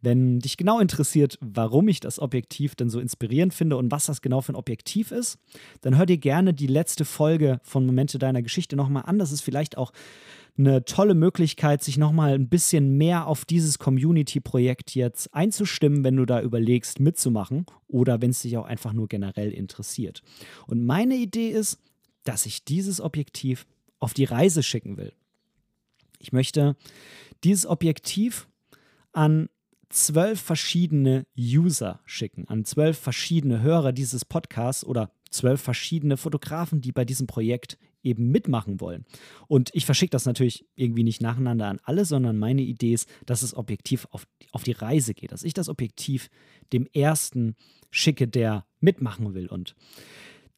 Wenn 0.00 0.38
dich 0.38 0.56
genau 0.56 0.78
interessiert, 0.78 1.38
warum 1.40 1.88
ich 1.88 2.00
das 2.00 2.18
Objektiv 2.18 2.76
denn 2.76 2.88
so 2.88 3.00
inspirierend 3.00 3.52
finde 3.52 3.76
und 3.76 3.90
was 3.90 4.06
das 4.06 4.22
genau 4.22 4.40
für 4.40 4.52
ein 4.52 4.56
Objektiv 4.56 5.10
ist, 5.10 5.38
dann 5.80 5.98
hör 5.98 6.06
dir 6.06 6.18
gerne 6.18 6.54
die 6.54 6.68
letzte 6.68 7.04
Folge 7.04 7.60
von 7.62 7.84
Momente 7.84 8.18
deiner 8.18 8.42
Geschichte 8.42 8.76
nochmal 8.76 9.02
an. 9.06 9.18
Das 9.18 9.32
ist 9.32 9.42
vielleicht 9.42 9.76
auch 9.76 9.92
eine 10.56 10.84
tolle 10.84 11.14
Möglichkeit, 11.14 11.82
sich 11.82 11.98
nochmal 11.98 12.34
ein 12.34 12.48
bisschen 12.48 12.96
mehr 12.96 13.26
auf 13.26 13.44
dieses 13.44 13.78
Community-Projekt 13.78 14.94
jetzt 14.94 15.34
einzustimmen, 15.34 16.04
wenn 16.04 16.16
du 16.16 16.26
da 16.26 16.40
überlegst, 16.40 17.00
mitzumachen 17.00 17.66
oder 17.88 18.22
wenn 18.22 18.30
es 18.30 18.42
dich 18.42 18.56
auch 18.56 18.64
einfach 18.64 18.92
nur 18.92 19.08
generell 19.08 19.50
interessiert. 19.50 20.22
Und 20.68 20.84
meine 20.84 21.16
Idee 21.16 21.48
ist, 21.48 21.80
dass 22.22 22.46
ich 22.46 22.64
dieses 22.64 23.00
Objektiv 23.00 23.66
auf 24.04 24.14
die 24.14 24.24
Reise 24.24 24.62
schicken 24.62 24.96
will. 24.96 25.12
Ich 26.18 26.32
möchte 26.32 26.76
dieses 27.42 27.66
Objektiv 27.66 28.48
an 29.12 29.48
zwölf 29.88 30.40
verschiedene 30.40 31.26
User 31.38 32.00
schicken, 32.04 32.46
an 32.48 32.64
zwölf 32.64 32.98
verschiedene 32.98 33.62
Hörer 33.62 33.92
dieses 33.92 34.24
Podcasts 34.24 34.84
oder 34.84 35.10
zwölf 35.30 35.60
verschiedene 35.60 36.16
Fotografen, 36.16 36.80
die 36.80 36.92
bei 36.92 37.04
diesem 37.04 37.26
Projekt 37.26 37.78
eben 38.02 38.30
mitmachen 38.30 38.80
wollen. 38.80 39.06
Und 39.48 39.70
ich 39.72 39.86
verschicke 39.86 40.10
das 40.10 40.26
natürlich 40.26 40.66
irgendwie 40.74 41.04
nicht 41.04 41.22
nacheinander 41.22 41.68
an 41.68 41.80
alle, 41.84 42.04
sondern 42.04 42.38
meine 42.38 42.62
Idee 42.62 42.92
ist, 42.92 43.08
dass 43.24 43.40
das 43.40 43.54
Objektiv 43.56 44.06
auf, 44.10 44.26
auf 44.52 44.62
die 44.64 44.72
Reise 44.72 45.14
geht, 45.14 45.32
dass 45.32 45.42
ich 45.44 45.54
das 45.54 45.68
Objektiv 45.68 46.28
dem 46.72 46.86
ersten 46.92 47.56
schicke, 47.90 48.28
der 48.28 48.66
mitmachen 48.80 49.32
will. 49.34 49.46
Und 49.46 49.74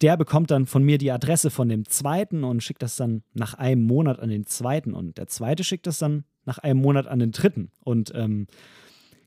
der 0.03 0.17
bekommt 0.17 0.51
dann 0.51 0.67
von 0.67 0.83
mir 0.83 0.99
die 0.99 1.11
Adresse 1.11 1.51
von 1.51 1.69
dem 1.69 1.89
zweiten 1.89 2.45
und 2.45 2.63
schickt 2.63 2.83
das 2.83 2.97
dann 2.97 3.23
nach 3.35 3.55
einem 3.55 3.83
Monat 3.83 4.21
an 4.21 4.29
den 4.29 4.47
zweiten. 4.47 4.93
Und 4.93 5.17
der 5.19 5.27
zweite 5.27 5.65
schickt 5.65 5.87
das 5.87 5.99
dann 5.99 6.25
nach 6.45 6.59
einem 6.59 6.81
Monat 6.81 7.07
an 7.07 7.19
den 7.19 7.33
dritten. 7.33 7.71
Und 7.83 8.13
ähm, 8.15 8.47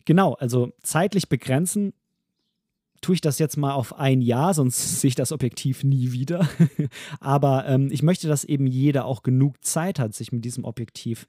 genau, 0.05 0.33
also 0.33 0.71
zeitlich 0.81 1.27
begrenzen 1.27 1.93
tue 3.01 3.15
ich 3.15 3.21
das 3.21 3.39
jetzt 3.39 3.57
mal 3.57 3.73
auf 3.73 3.97
ein 3.97 4.21
Jahr, 4.21 4.53
sonst 4.53 4.77
sehe 5.01 5.09
ich 5.09 5.15
das 5.15 5.31
Objektiv 5.31 5.83
nie 5.83 6.11
wieder. 6.11 6.47
Aber 7.19 7.65
ähm, 7.67 7.89
ich 7.91 8.03
möchte, 8.03 8.27
dass 8.27 8.43
eben 8.43 8.67
jeder 8.67 9.05
auch 9.05 9.23
genug 9.23 9.63
Zeit 9.63 9.99
hat, 9.99 10.13
sich 10.13 10.31
mit 10.31 10.45
diesem 10.45 10.65
Objektiv 10.65 11.25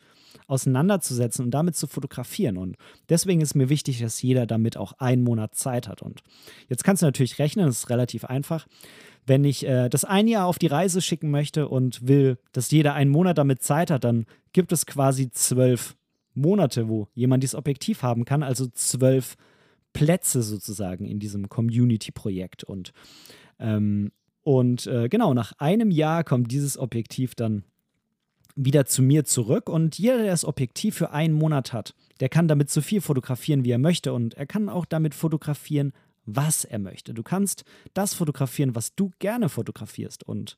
auseinanderzusetzen 0.46 1.44
und 1.44 1.50
damit 1.52 1.76
zu 1.76 1.86
fotografieren. 1.86 2.56
Und 2.56 2.76
deswegen 3.08 3.40
ist 3.40 3.54
mir 3.54 3.68
wichtig, 3.68 4.00
dass 4.00 4.20
jeder 4.20 4.46
damit 4.46 4.76
auch 4.76 4.92
einen 4.98 5.22
Monat 5.22 5.54
Zeit 5.54 5.88
hat. 5.88 6.02
Und 6.02 6.22
jetzt 6.68 6.84
kannst 6.84 7.02
du 7.02 7.06
natürlich 7.06 7.38
rechnen, 7.38 7.66
das 7.66 7.78
ist 7.78 7.90
relativ 7.90 8.24
einfach. 8.24 8.66
Wenn 9.26 9.44
ich 9.44 9.66
äh, 9.66 9.88
das 9.88 10.04
ein 10.04 10.28
Jahr 10.28 10.46
auf 10.46 10.58
die 10.58 10.66
Reise 10.66 11.00
schicken 11.00 11.30
möchte 11.30 11.68
und 11.68 12.06
will, 12.06 12.38
dass 12.52 12.70
jeder 12.70 12.94
einen 12.94 13.10
Monat 13.10 13.38
damit 13.38 13.62
Zeit 13.62 13.90
hat, 13.90 14.04
dann 14.04 14.26
gibt 14.52 14.72
es 14.72 14.86
quasi 14.86 15.30
zwölf 15.30 15.96
Monate, 16.34 16.88
wo 16.88 17.08
jemand 17.14 17.42
dieses 17.42 17.54
Objektiv 17.54 18.02
haben 18.02 18.24
kann, 18.24 18.42
also 18.42 18.66
zwölf 18.68 19.36
Plätze 19.92 20.42
sozusagen 20.42 21.04
in 21.04 21.18
diesem 21.18 21.48
Community-Projekt. 21.48 22.64
Und, 22.64 22.92
ähm, 23.58 24.12
und 24.42 24.86
äh, 24.86 25.08
genau, 25.08 25.34
nach 25.34 25.52
einem 25.58 25.90
Jahr 25.90 26.24
kommt 26.24 26.50
dieses 26.52 26.78
Objektiv 26.78 27.34
dann 27.34 27.64
wieder 28.56 28.84
zu 28.84 29.02
mir 29.02 29.24
zurück 29.24 29.68
und 29.68 29.98
jeder, 29.98 30.18
der 30.18 30.30
das 30.30 30.44
Objektiv 30.44 30.96
für 30.96 31.12
einen 31.12 31.34
Monat 31.34 31.72
hat, 31.72 31.94
der 32.20 32.28
kann 32.28 32.48
damit 32.48 32.70
so 32.70 32.80
viel 32.80 33.00
fotografieren, 33.00 33.64
wie 33.64 33.70
er 33.70 33.78
möchte 33.78 34.12
und 34.12 34.34
er 34.34 34.46
kann 34.46 34.68
auch 34.68 34.84
damit 34.84 35.14
fotografieren, 35.14 35.92
was 36.26 36.64
er 36.64 36.78
möchte. 36.78 37.14
Du 37.14 37.22
kannst 37.22 37.64
das 37.94 38.14
fotografieren, 38.14 38.74
was 38.74 38.94
du 38.94 39.10
gerne 39.18 39.48
fotografierst. 39.48 40.22
Und 40.22 40.56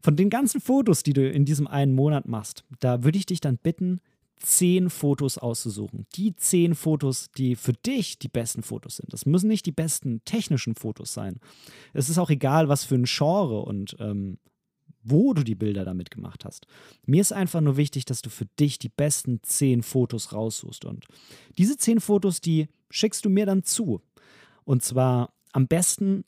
von 0.00 0.16
den 0.16 0.30
ganzen 0.30 0.60
Fotos, 0.60 1.02
die 1.02 1.12
du 1.12 1.28
in 1.28 1.44
diesem 1.44 1.66
einen 1.66 1.94
Monat 1.94 2.26
machst, 2.26 2.64
da 2.80 3.04
würde 3.04 3.18
ich 3.18 3.26
dich 3.26 3.40
dann 3.40 3.58
bitten, 3.58 4.00
zehn 4.38 4.90
Fotos 4.90 5.38
auszusuchen. 5.38 6.06
Die 6.14 6.36
zehn 6.36 6.74
Fotos, 6.74 7.30
die 7.36 7.56
für 7.56 7.72
dich 7.72 8.18
die 8.18 8.28
besten 8.28 8.62
Fotos 8.62 8.96
sind. 8.96 9.12
Das 9.12 9.26
müssen 9.26 9.48
nicht 9.48 9.66
die 9.66 9.72
besten 9.72 10.22
technischen 10.24 10.74
Fotos 10.74 11.14
sein. 11.14 11.40
Es 11.92 12.08
ist 12.08 12.18
auch 12.18 12.30
egal, 12.30 12.68
was 12.68 12.84
für 12.84 12.96
ein 12.96 13.04
Genre 13.04 13.60
und 13.60 13.96
ähm, 14.00 14.38
wo 15.04 15.34
du 15.34 15.44
die 15.44 15.54
Bilder 15.54 15.84
damit 15.84 16.10
gemacht 16.10 16.44
hast. 16.44 16.66
Mir 17.04 17.20
ist 17.20 17.32
einfach 17.32 17.60
nur 17.60 17.76
wichtig, 17.76 18.06
dass 18.06 18.22
du 18.22 18.30
für 18.30 18.46
dich 18.58 18.78
die 18.78 18.88
besten 18.88 19.40
zehn 19.42 19.82
Fotos 19.82 20.32
raussuchst. 20.32 20.84
Und 20.86 21.06
diese 21.58 21.76
zehn 21.76 22.00
Fotos, 22.00 22.40
die 22.40 22.68
schickst 22.90 23.24
du 23.24 23.30
mir 23.30 23.46
dann 23.46 23.62
zu. 23.62 24.00
Und 24.64 24.82
zwar 24.82 25.32
am 25.52 25.66
besten 25.66 26.24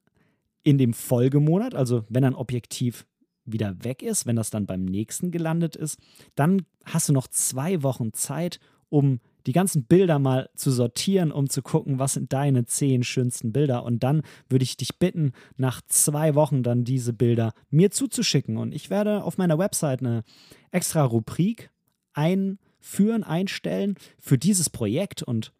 in 0.63 0.79
dem 0.79 0.93
Folgemonat, 0.93 1.75
also 1.75 2.05
wenn 2.09 2.25
ein 2.25 2.35
Objektiv 2.35 3.07
wieder 3.45 3.85
weg 3.85 4.03
ist, 4.03 4.27
wenn 4.27 4.37
das 4.37 4.51
dann 4.51 4.67
beim 4.67 4.85
nächsten 4.85 5.31
gelandet 5.31 5.77
ist, 5.77 5.99
dann 6.35 6.67
hast 6.85 7.09
du 7.09 7.13
noch 7.13 7.29
zwei 7.29 7.83
Wochen 7.83 8.13
Zeit, 8.13 8.59
um 8.89 9.21
die 9.47 9.53
ganzen 9.53 9.85
Bilder 9.85 10.19
mal 10.19 10.51
zu 10.57 10.73
sortieren, 10.73 11.31
um 11.31 11.49
zu 11.49 11.63
gucken, 11.63 11.99
was 11.99 12.15
sind 12.15 12.33
deine 12.33 12.65
zehn 12.65 13.05
schönsten 13.05 13.53
Bilder. 13.53 13.85
Und 13.85 14.03
dann 14.03 14.23
würde 14.49 14.65
ich 14.65 14.77
dich 14.77 14.99
bitten, 14.99 15.33
nach 15.57 15.81
zwei 15.87 16.35
Wochen 16.35 16.65
dann 16.65 16.85
diese 16.85 17.13
Bilder 17.13 17.53
mir 17.71 17.93
zuzuschicken. 17.93 18.57
Und 18.57 18.75
ich 18.75 18.91
werde 18.91 19.23
auf 19.23 19.39
meiner 19.39 19.59
Website 19.59 20.01
eine 20.01 20.25
extra 20.73 21.05
Rubrik 21.05 21.71
einführen, 22.13 23.23
einstellen 23.23 23.95
für 24.19 24.37
dieses 24.37 24.69
Projekt. 24.69 25.23
Und 25.23 25.53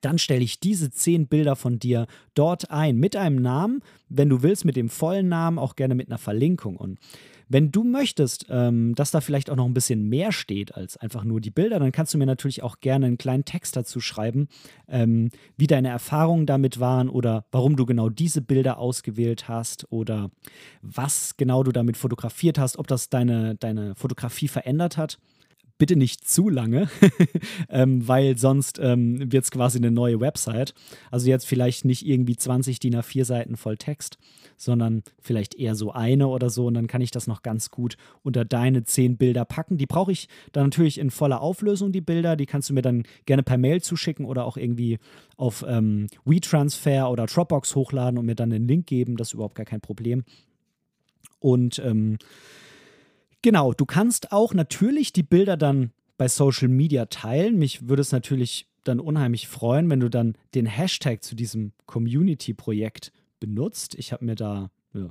dann 0.00 0.18
stelle 0.18 0.44
ich 0.44 0.60
diese 0.60 0.90
zehn 0.90 1.26
Bilder 1.26 1.56
von 1.56 1.78
dir 1.78 2.06
dort 2.34 2.70
ein 2.70 2.96
mit 2.96 3.16
einem 3.16 3.36
Namen, 3.36 3.82
wenn 4.08 4.28
du 4.28 4.42
willst, 4.42 4.64
mit 4.64 4.76
dem 4.76 4.88
vollen 4.88 5.28
Namen, 5.28 5.58
auch 5.58 5.76
gerne 5.76 5.94
mit 5.94 6.08
einer 6.08 6.18
Verlinkung. 6.18 6.76
Und 6.76 6.98
wenn 7.48 7.70
du 7.70 7.84
möchtest, 7.84 8.46
ähm, 8.50 8.94
dass 8.96 9.12
da 9.12 9.20
vielleicht 9.20 9.50
auch 9.50 9.56
noch 9.56 9.66
ein 9.66 9.74
bisschen 9.74 10.08
mehr 10.08 10.32
steht 10.32 10.74
als 10.74 10.96
einfach 10.96 11.22
nur 11.22 11.40
die 11.40 11.50
Bilder, 11.50 11.78
dann 11.78 11.92
kannst 11.92 12.12
du 12.12 12.18
mir 12.18 12.26
natürlich 12.26 12.62
auch 12.62 12.80
gerne 12.80 13.06
einen 13.06 13.18
kleinen 13.18 13.44
Text 13.44 13.76
dazu 13.76 14.00
schreiben, 14.00 14.48
ähm, 14.88 15.30
wie 15.56 15.68
deine 15.68 15.88
Erfahrungen 15.88 16.46
damit 16.46 16.80
waren 16.80 17.08
oder 17.08 17.46
warum 17.52 17.76
du 17.76 17.86
genau 17.86 18.08
diese 18.08 18.42
Bilder 18.42 18.78
ausgewählt 18.78 19.48
hast 19.48 19.86
oder 19.90 20.30
was 20.82 21.36
genau 21.36 21.62
du 21.62 21.70
damit 21.70 21.96
fotografiert 21.96 22.58
hast, 22.58 22.78
ob 22.78 22.88
das 22.88 23.10
deine, 23.10 23.54
deine 23.54 23.94
Fotografie 23.94 24.48
verändert 24.48 24.96
hat 24.96 25.18
bitte 25.78 25.96
nicht 25.96 26.28
zu 26.28 26.48
lange, 26.48 26.88
ähm, 27.68 28.06
weil 28.06 28.36
sonst 28.38 28.78
ähm, 28.82 29.30
wird 29.32 29.44
es 29.44 29.50
quasi 29.50 29.78
eine 29.78 29.90
neue 29.90 30.20
Website. 30.20 30.74
Also 31.10 31.28
jetzt 31.28 31.46
vielleicht 31.46 31.84
nicht 31.84 32.06
irgendwie 32.06 32.36
20 32.36 32.78
DIN 32.80 32.96
A4 32.96 33.24
Seiten 33.24 33.56
voll 33.56 33.76
Text, 33.76 34.18
sondern 34.56 35.02
vielleicht 35.20 35.54
eher 35.54 35.74
so 35.74 35.92
eine 35.92 36.28
oder 36.28 36.50
so 36.50 36.66
und 36.66 36.74
dann 36.74 36.86
kann 36.86 37.02
ich 37.02 37.10
das 37.10 37.26
noch 37.26 37.42
ganz 37.42 37.70
gut 37.70 37.96
unter 38.22 38.44
deine 38.44 38.84
10 38.84 39.16
Bilder 39.16 39.44
packen. 39.44 39.78
Die 39.78 39.86
brauche 39.86 40.12
ich 40.12 40.28
dann 40.52 40.64
natürlich 40.64 40.98
in 40.98 41.10
voller 41.10 41.40
Auflösung, 41.40 41.92
die 41.92 42.00
Bilder. 42.00 42.36
Die 42.36 42.46
kannst 42.46 42.70
du 42.70 42.74
mir 42.74 42.82
dann 42.82 43.04
gerne 43.26 43.42
per 43.42 43.58
Mail 43.58 43.82
zuschicken 43.82 44.24
oder 44.24 44.44
auch 44.44 44.56
irgendwie 44.56 44.98
auf 45.36 45.64
ähm, 45.68 46.06
WeTransfer 46.24 47.10
oder 47.10 47.26
Dropbox 47.26 47.74
hochladen 47.74 48.18
und 48.18 48.26
mir 48.26 48.34
dann 48.34 48.50
den 48.50 48.66
Link 48.66 48.86
geben. 48.86 49.16
Das 49.16 49.28
ist 49.28 49.34
überhaupt 49.34 49.56
gar 49.56 49.66
kein 49.66 49.80
Problem. 49.80 50.24
Und 51.38 51.78
ähm, 51.78 52.18
Genau, 53.42 53.72
du 53.72 53.86
kannst 53.86 54.32
auch 54.32 54.54
natürlich 54.54 55.12
die 55.12 55.22
Bilder 55.22 55.56
dann 55.56 55.92
bei 56.18 56.28
Social 56.28 56.68
Media 56.68 57.06
teilen. 57.06 57.58
Mich 57.58 57.88
würde 57.88 58.02
es 58.02 58.12
natürlich 58.12 58.66
dann 58.84 59.00
unheimlich 59.00 59.48
freuen, 59.48 59.90
wenn 59.90 60.00
du 60.00 60.08
dann 60.08 60.36
den 60.54 60.66
Hashtag 60.66 61.22
zu 61.22 61.34
diesem 61.34 61.72
Community-Projekt 61.86 63.12
benutzt. 63.40 63.94
Ich 63.96 64.12
habe 64.12 64.24
mir 64.24 64.34
da 64.34 64.70
ja, 64.94 65.10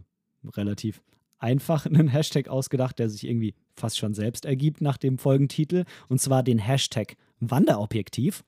relativ 0.55 1.01
einfach 1.37 1.85
einen 1.85 2.07
Hashtag 2.07 2.47
ausgedacht, 2.47 2.99
der 2.99 3.09
sich 3.09 3.25
irgendwie 3.27 3.55
fast 3.75 3.97
schon 3.97 4.13
selbst 4.13 4.45
ergibt 4.45 4.81
nach 4.81 4.97
dem 4.97 5.17
Folgentitel, 5.17 5.83
und 6.07 6.19
zwar 6.19 6.43
den 6.43 6.59
Hashtag 6.59 7.17
Wanderobjektiv. 7.39 8.43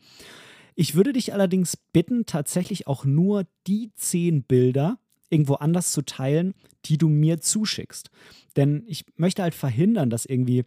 Ich 0.75 0.95
würde 0.95 1.11
dich 1.11 1.33
allerdings 1.33 1.75
bitten, 1.75 2.25
tatsächlich 2.25 2.87
auch 2.87 3.03
nur 3.03 3.45
die 3.65 3.91
zehn 3.95 4.43
Bilder 4.43 4.99
irgendwo 5.29 5.55
anders 5.55 5.91
zu 5.91 6.03
teilen, 6.03 6.53
die 6.85 6.97
du 6.97 7.09
mir 7.09 7.39
zuschickst. 7.39 8.09
Denn 8.55 8.83
ich 8.87 9.05
möchte 9.15 9.43
halt 9.43 9.53
verhindern, 9.53 10.09
dass 10.09 10.25
irgendwie 10.25 10.63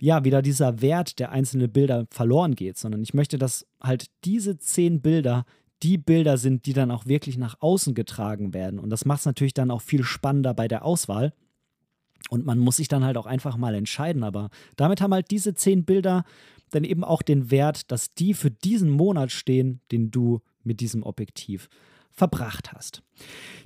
ja, 0.00 0.24
wieder 0.24 0.42
dieser 0.42 0.80
Wert 0.80 1.18
der 1.18 1.30
einzelnen 1.30 1.70
Bilder 1.70 2.06
verloren 2.10 2.54
geht, 2.54 2.76
sondern 2.76 3.02
ich 3.02 3.14
möchte, 3.14 3.38
dass 3.38 3.66
halt 3.80 4.06
diese 4.24 4.58
zehn 4.58 5.00
Bilder 5.00 5.44
die 5.82 5.98
Bilder 5.98 6.38
sind, 6.38 6.66
die 6.66 6.72
dann 6.72 6.90
auch 6.90 7.06
wirklich 7.06 7.36
nach 7.36 7.56
außen 7.60 7.94
getragen 7.94 8.54
werden. 8.54 8.78
Und 8.78 8.90
das 8.90 9.04
macht 9.04 9.20
es 9.20 9.26
natürlich 9.26 9.54
dann 9.54 9.70
auch 9.70 9.82
viel 9.82 10.02
spannender 10.02 10.54
bei 10.54 10.68
der 10.68 10.84
Auswahl. 10.84 11.32
Und 12.30 12.46
man 12.46 12.58
muss 12.58 12.76
sich 12.76 12.88
dann 12.88 13.04
halt 13.04 13.18
auch 13.18 13.26
einfach 13.26 13.56
mal 13.56 13.74
entscheiden. 13.74 14.22
Aber 14.22 14.48
damit 14.76 15.00
haben 15.00 15.12
halt 15.12 15.30
diese 15.30 15.54
zehn 15.54 15.84
Bilder 15.84 16.24
dann 16.70 16.84
eben 16.84 17.04
auch 17.04 17.22
den 17.22 17.50
Wert, 17.50 17.90
dass 17.90 18.14
die 18.14 18.34
für 18.34 18.50
diesen 18.50 18.90
Monat 18.90 19.30
stehen, 19.30 19.80
den 19.92 20.10
du 20.10 20.40
mit 20.62 20.80
diesem 20.80 21.02
Objektiv 21.02 21.68
verbracht 22.14 22.72
hast. 22.72 23.02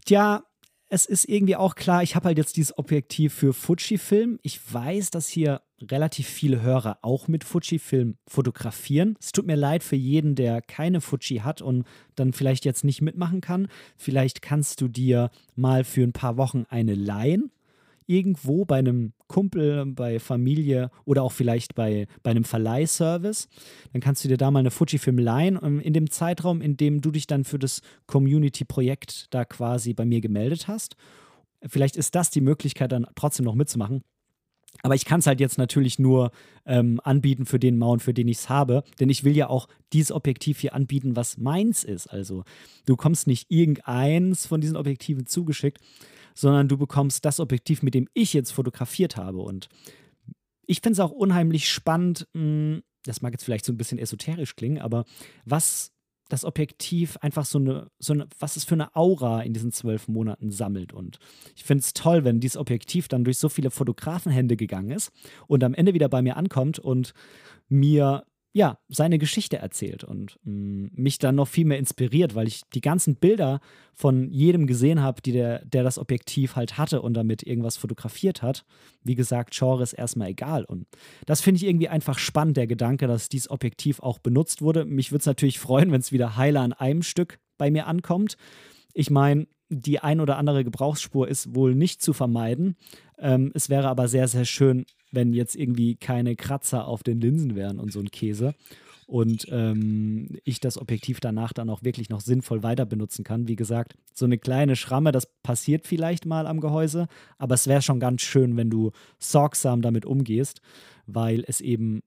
Tja, 0.04 0.44
es 0.90 1.04
ist 1.04 1.28
irgendwie 1.28 1.56
auch 1.56 1.74
klar, 1.74 2.02
ich 2.02 2.16
habe 2.16 2.28
halt 2.28 2.38
jetzt 2.38 2.56
dieses 2.56 2.76
Objektiv 2.78 3.34
für 3.34 3.52
Fujifilm. 3.52 4.38
Ich 4.42 4.60
weiß, 4.72 5.10
dass 5.10 5.28
hier 5.28 5.60
relativ 5.82 6.26
viele 6.26 6.62
Hörer 6.62 6.98
auch 7.02 7.28
mit 7.28 7.44
Fujifilm 7.44 8.16
fotografieren. 8.26 9.16
Es 9.20 9.32
tut 9.32 9.46
mir 9.46 9.56
leid 9.56 9.84
für 9.84 9.96
jeden, 9.96 10.34
der 10.34 10.62
keine 10.62 11.00
Fuji 11.00 11.40
hat 11.40 11.60
und 11.60 11.86
dann 12.14 12.32
vielleicht 12.32 12.64
jetzt 12.64 12.84
nicht 12.84 13.02
mitmachen 13.02 13.40
kann. 13.40 13.68
Vielleicht 13.96 14.42
kannst 14.42 14.80
du 14.80 14.88
dir 14.88 15.30
mal 15.54 15.84
für 15.84 16.02
ein 16.02 16.12
paar 16.12 16.36
Wochen 16.36 16.64
eine 16.68 16.94
leihen 16.94 17.50
irgendwo 18.08 18.64
bei 18.64 18.78
einem 18.78 19.12
Kumpel, 19.28 19.86
bei 19.86 20.18
Familie 20.18 20.90
oder 21.04 21.22
auch 21.22 21.32
vielleicht 21.32 21.74
bei, 21.74 22.06
bei 22.22 22.30
einem 22.30 22.44
Verleihservice. 22.44 23.48
Dann 23.92 24.00
kannst 24.00 24.24
du 24.24 24.28
dir 24.28 24.38
da 24.38 24.50
mal 24.50 24.60
eine 24.60 24.70
Fujifilm 24.70 25.18
leihen 25.18 25.58
ähm, 25.62 25.80
in 25.80 25.92
dem 25.92 26.10
Zeitraum, 26.10 26.60
in 26.60 26.76
dem 26.76 27.00
du 27.00 27.10
dich 27.10 27.26
dann 27.26 27.44
für 27.44 27.58
das 27.58 27.82
Community-Projekt 28.06 29.26
da 29.30 29.44
quasi 29.44 29.92
bei 29.92 30.04
mir 30.04 30.20
gemeldet 30.20 30.66
hast. 30.68 30.96
Vielleicht 31.66 31.96
ist 31.96 32.14
das 32.14 32.30
die 32.30 32.40
Möglichkeit, 32.40 32.92
dann 32.92 33.06
trotzdem 33.14 33.44
noch 33.44 33.54
mitzumachen. 33.54 34.02
Aber 34.82 34.94
ich 34.94 35.04
kann 35.04 35.20
es 35.20 35.26
halt 35.26 35.40
jetzt 35.40 35.58
natürlich 35.58 35.98
nur 35.98 36.30
ähm, 36.64 37.00
anbieten 37.02 37.46
für 37.46 37.58
den 37.58 37.78
Mount, 37.78 38.02
für 38.02 38.14
den 38.14 38.28
ich 38.28 38.38
es 38.38 38.48
habe. 38.48 38.84
Denn 39.00 39.08
ich 39.08 39.24
will 39.24 39.36
ja 39.36 39.48
auch 39.48 39.66
dieses 39.92 40.12
Objektiv 40.12 40.60
hier 40.60 40.74
anbieten, 40.74 41.16
was 41.16 41.36
meins 41.36 41.84
ist. 41.84 42.06
Also 42.06 42.44
du 42.86 42.96
kommst 42.96 43.26
nicht 43.26 43.50
irgendeins 43.50 44.46
von 44.46 44.60
diesen 44.60 44.76
Objektiven 44.76 45.26
zugeschickt, 45.26 45.78
sondern 46.38 46.68
du 46.68 46.78
bekommst 46.78 47.24
das 47.24 47.40
Objektiv, 47.40 47.82
mit 47.82 47.94
dem 47.94 48.08
ich 48.14 48.32
jetzt 48.32 48.52
fotografiert 48.52 49.16
habe. 49.16 49.38
Und 49.38 49.68
ich 50.66 50.80
finde 50.80 50.92
es 50.92 51.00
auch 51.00 51.10
unheimlich 51.10 51.68
spannend, 51.68 52.28
hm, 52.32 52.82
das 53.02 53.22
mag 53.22 53.32
jetzt 53.32 53.42
vielleicht 53.44 53.64
so 53.64 53.72
ein 53.72 53.76
bisschen 53.76 53.98
esoterisch 53.98 54.54
klingen, 54.54 54.78
aber 54.78 55.04
was 55.44 55.90
das 56.28 56.44
Objektiv 56.44 57.16
einfach 57.22 57.44
so 57.44 57.58
eine, 57.58 57.90
so 57.98 58.12
eine, 58.12 58.28
was 58.38 58.56
es 58.56 58.64
für 58.64 58.74
eine 58.74 58.94
Aura 58.94 59.40
in 59.42 59.52
diesen 59.52 59.72
zwölf 59.72 60.06
Monaten 60.06 60.52
sammelt. 60.52 60.92
Und 60.92 61.18
ich 61.56 61.64
finde 61.64 61.80
es 61.82 61.92
toll, 61.92 62.22
wenn 62.22 62.38
dieses 62.38 62.58
Objektiv 62.58 63.08
dann 63.08 63.24
durch 63.24 63.38
so 63.38 63.48
viele 63.48 63.70
Fotografenhände 63.70 64.56
gegangen 64.56 64.90
ist 64.92 65.10
und 65.48 65.64
am 65.64 65.74
Ende 65.74 65.94
wieder 65.94 66.08
bei 66.08 66.22
mir 66.22 66.36
ankommt 66.36 66.78
und 66.78 67.14
mir 67.68 68.24
ja, 68.58 68.76
seine 68.88 69.18
Geschichte 69.18 69.58
erzählt 69.58 70.02
und 70.02 70.36
mh, 70.42 70.52
mm, 70.52 70.90
mich 70.94 71.18
dann 71.18 71.36
noch 71.36 71.46
viel 71.46 71.64
mehr 71.64 71.78
inspiriert, 71.78 72.34
weil 72.34 72.48
ich 72.48 72.62
die 72.74 72.80
ganzen 72.80 73.14
Bilder 73.14 73.60
von 73.94 74.32
jedem 74.32 74.66
gesehen 74.66 75.00
habe, 75.00 75.22
der, 75.22 75.64
der 75.64 75.84
das 75.84 75.96
Objektiv 75.96 76.56
halt 76.56 76.76
hatte 76.76 77.00
und 77.00 77.14
damit 77.14 77.44
irgendwas 77.44 77.76
fotografiert 77.76 78.42
hat. 78.42 78.64
Wie 79.04 79.14
gesagt, 79.14 79.54
Genre 79.56 79.84
ist 79.84 79.92
erstmal 79.92 80.30
egal. 80.30 80.64
Und 80.64 80.88
das 81.24 81.40
finde 81.40 81.58
ich 81.58 81.68
irgendwie 81.68 81.88
einfach 81.88 82.18
spannend, 82.18 82.56
der 82.56 82.66
Gedanke, 82.66 83.06
dass 83.06 83.28
dieses 83.28 83.48
Objektiv 83.48 84.00
auch 84.00 84.18
benutzt 84.18 84.60
wurde. 84.60 84.84
Mich 84.84 85.12
würde 85.12 85.20
es 85.20 85.26
natürlich 85.26 85.58
freuen, 85.60 85.92
wenn 85.92 86.00
es 86.00 86.10
wieder 86.10 86.36
heiler 86.36 86.62
an 86.62 86.72
einem 86.72 87.02
Stück 87.02 87.38
bei 87.58 87.70
mir 87.70 87.86
ankommt. 87.86 88.36
Ich 88.92 89.08
meine, 89.08 89.46
die 89.68 90.00
ein 90.00 90.18
oder 90.18 90.36
andere 90.36 90.64
Gebrauchsspur 90.64 91.28
ist 91.28 91.54
wohl 91.54 91.76
nicht 91.76 92.02
zu 92.02 92.12
vermeiden. 92.12 92.74
Ähm, 93.18 93.52
es 93.54 93.68
wäre 93.68 93.86
aber 93.86 94.08
sehr, 94.08 94.26
sehr 94.26 94.46
schön, 94.46 94.84
wenn 95.10 95.32
jetzt 95.32 95.56
irgendwie 95.56 95.96
keine 95.96 96.36
Kratzer 96.36 96.86
auf 96.86 97.02
den 97.02 97.20
Linsen 97.20 97.54
wären 97.54 97.78
und 97.78 97.92
so 97.92 98.00
ein 98.00 98.10
Käse. 98.10 98.54
Und 99.06 99.46
ähm, 99.50 100.38
ich 100.44 100.60
das 100.60 100.76
Objektiv 100.76 101.18
danach 101.20 101.54
dann 101.54 101.70
auch 101.70 101.82
wirklich 101.82 102.10
noch 102.10 102.20
sinnvoll 102.20 102.62
weiter 102.62 102.84
benutzen 102.84 103.24
kann. 103.24 103.48
Wie 103.48 103.56
gesagt, 103.56 103.94
so 104.12 104.26
eine 104.26 104.36
kleine 104.36 104.76
Schramme, 104.76 105.12
das 105.12 105.26
passiert 105.42 105.86
vielleicht 105.86 106.26
mal 106.26 106.46
am 106.46 106.60
Gehäuse, 106.60 107.08
aber 107.38 107.54
es 107.54 107.66
wäre 107.66 107.80
schon 107.80 108.00
ganz 108.00 108.20
schön, 108.20 108.58
wenn 108.58 108.68
du 108.68 108.90
sorgsam 109.18 109.80
damit 109.80 110.04
umgehst, 110.04 110.60
weil 111.06 111.42
es 111.46 111.62
eben 111.62 112.02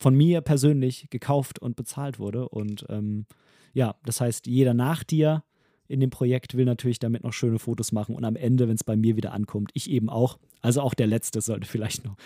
von 0.00 0.16
mir 0.16 0.40
persönlich 0.40 1.06
gekauft 1.10 1.60
und 1.60 1.76
bezahlt 1.76 2.18
wurde. 2.18 2.48
Und 2.48 2.86
ähm, 2.88 3.26
ja, 3.72 3.94
das 4.04 4.20
heißt, 4.20 4.48
jeder 4.48 4.74
nach 4.74 5.04
dir 5.04 5.44
in 5.88 6.00
dem 6.00 6.10
Projekt 6.10 6.56
will 6.56 6.64
natürlich 6.64 6.98
damit 6.98 7.22
noch 7.22 7.32
schöne 7.32 7.58
Fotos 7.58 7.92
machen 7.92 8.14
und 8.14 8.24
am 8.24 8.36
Ende, 8.36 8.68
wenn 8.68 8.76
es 8.76 8.84
bei 8.84 8.96
mir 8.96 9.16
wieder 9.16 9.32
ankommt, 9.32 9.70
ich 9.74 9.90
eben 9.90 10.08
auch. 10.08 10.38
Also 10.60 10.80
auch 10.80 10.94
der 10.94 11.06
Letzte 11.06 11.40
sollte 11.40 11.66
vielleicht 11.68 12.04
noch 12.04 12.16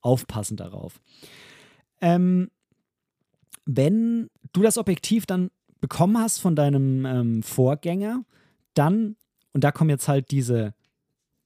aufpassen 0.00 0.56
darauf. 0.56 1.00
Ähm, 2.00 2.50
wenn 3.64 4.28
du 4.52 4.62
das 4.62 4.78
Objektiv 4.78 5.26
dann 5.26 5.50
bekommen 5.80 6.18
hast 6.18 6.38
von 6.38 6.56
deinem 6.56 7.06
ähm, 7.06 7.42
Vorgänger, 7.42 8.24
dann, 8.74 9.16
und 9.52 9.62
da 9.62 9.70
kommen 9.70 9.90
jetzt 9.90 10.08
halt 10.08 10.30
diese 10.30 10.74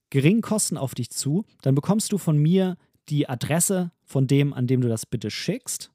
geringen 0.09 0.41
Kosten 0.41 0.77
auf 0.77 0.95
dich 0.95 1.09
zu, 1.09 1.45
dann 1.61 1.75
bekommst 1.75 2.11
du 2.11 2.17
von 2.17 2.37
mir 2.37 2.77
die 3.09 3.29
Adresse 3.29 3.91
von 4.03 4.27
dem, 4.27 4.53
an 4.53 4.67
dem 4.67 4.81
du 4.81 4.87
das 4.87 5.05
bitte 5.05 5.29
schickst. 5.29 5.91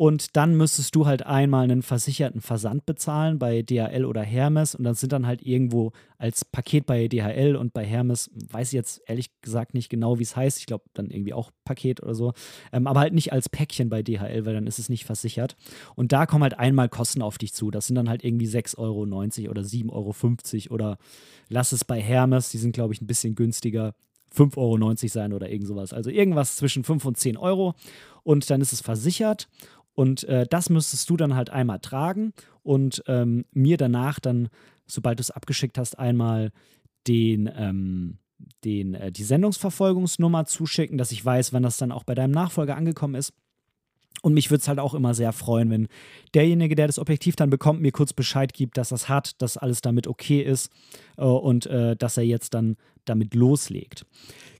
Und 0.00 0.34
dann 0.34 0.56
müsstest 0.56 0.94
du 0.96 1.04
halt 1.04 1.26
einmal 1.26 1.64
einen 1.64 1.82
versicherten 1.82 2.40
Versand 2.40 2.86
bezahlen 2.86 3.38
bei 3.38 3.60
DHL 3.60 4.06
oder 4.06 4.22
Hermes. 4.22 4.74
Und 4.74 4.84
das 4.84 4.98
sind 4.98 5.12
dann 5.12 5.26
halt 5.26 5.42
irgendwo 5.42 5.92
als 6.16 6.42
Paket 6.42 6.86
bei 6.86 7.06
DHL 7.06 7.54
und 7.54 7.74
bei 7.74 7.84
Hermes, 7.84 8.30
weiß 8.34 8.68
ich 8.68 8.72
jetzt 8.72 9.02
ehrlich 9.06 9.28
gesagt 9.42 9.74
nicht 9.74 9.90
genau, 9.90 10.18
wie 10.18 10.22
es 10.22 10.34
heißt. 10.34 10.58
Ich 10.58 10.64
glaube, 10.64 10.84
dann 10.94 11.10
irgendwie 11.10 11.34
auch 11.34 11.50
Paket 11.66 12.02
oder 12.02 12.14
so. 12.14 12.32
Ähm, 12.72 12.86
aber 12.86 13.00
halt 13.00 13.12
nicht 13.12 13.34
als 13.34 13.50
Päckchen 13.50 13.90
bei 13.90 14.02
DHL, 14.02 14.46
weil 14.46 14.54
dann 14.54 14.66
ist 14.66 14.78
es 14.78 14.88
nicht 14.88 15.04
versichert. 15.04 15.54
Und 15.96 16.12
da 16.12 16.24
kommen 16.24 16.44
halt 16.44 16.58
einmal 16.58 16.88
Kosten 16.88 17.20
auf 17.20 17.36
dich 17.36 17.52
zu. 17.52 17.70
Das 17.70 17.86
sind 17.86 17.96
dann 17.96 18.08
halt 18.08 18.24
irgendwie 18.24 18.48
6,90 18.48 18.78
Euro 18.78 19.02
oder 19.50 19.60
7,50 19.60 19.90
Euro 20.70 20.74
oder 20.74 20.96
lass 21.50 21.72
es 21.72 21.84
bei 21.84 22.00
Hermes, 22.00 22.48
die 22.48 22.56
sind, 22.56 22.72
glaube 22.72 22.94
ich, 22.94 23.02
ein 23.02 23.06
bisschen 23.06 23.34
günstiger. 23.34 23.94
5,90 24.34 24.56
Euro 24.56 25.08
sein 25.08 25.32
oder 25.32 25.50
irgend 25.50 25.66
sowas. 25.66 25.92
Also 25.92 26.10
irgendwas 26.10 26.56
zwischen 26.56 26.84
5 26.84 27.04
und 27.04 27.18
10 27.18 27.36
Euro. 27.36 27.74
Und 28.22 28.48
dann 28.50 28.60
ist 28.60 28.72
es 28.72 28.80
versichert. 28.80 29.48
Und 29.94 30.24
äh, 30.24 30.46
das 30.48 30.70
müsstest 30.70 31.10
du 31.10 31.16
dann 31.16 31.34
halt 31.34 31.50
einmal 31.50 31.80
tragen 31.80 32.32
und 32.62 33.02
ähm, 33.06 33.44
mir 33.52 33.76
danach 33.76 34.20
dann, 34.20 34.48
sobald 34.86 35.18
du 35.18 35.22
es 35.22 35.30
abgeschickt 35.30 35.78
hast, 35.78 35.98
einmal 35.98 36.52
den, 37.06 37.50
ähm, 37.54 38.18
den, 38.64 38.94
äh, 38.94 39.12
die 39.12 39.24
Sendungsverfolgungsnummer 39.24 40.46
zuschicken, 40.46 40.98
dass 40.98 41.12
ich 41.12 41.24
weiß, 41.24 41.52
wann 41.52 41.62
das 41.62 41.76
dann 41.76 41.92
auch 41.92 42.04
bei 42.04 42.14
deinem 42.14 42.32
Nachfolger 42.32 42.76
angekommen 42.76 43.14
ist. 43.14 43.32
Und 44.22 44.34
mich 44.34 44.50
würde 44.50 44.60
es 44.60 44.68
halt 44.68 44.78
auch 44.78 44.94
immer 44.94 45.14
sehr 45.14 45.32
freuen, 45.32 45.70
wenn 45.70 45.88
derjenige, 46.34 46.74
der 46.74 46.86
das 46.86 46.98
Objektiv 46.98 47.36
dann 47.36 47.48
bekommt, 47.48 47.80
mir 47.80 47.92
kurz 47.92 48.12
Bescheid 48.12 48.52
gibt, 48.52 48.76
dass 48.76 48.90
das 48.90 49.08
hat, 49.08 49.40
dass 49.40 49.56
alles 49.56 49.80
damit 49.80 50.06
okay 50.06 50.42
ist 50.42 50.70
äh, 51.16 51.24
und 51.24 51.66
äh, 51.66 51.96
dass 51.96 52.16
er 52.16 52.24
jetzt 52.24 52.54
dann 52.54 52.76
damit 53.04 53.34
loslegt. 53.34 54.04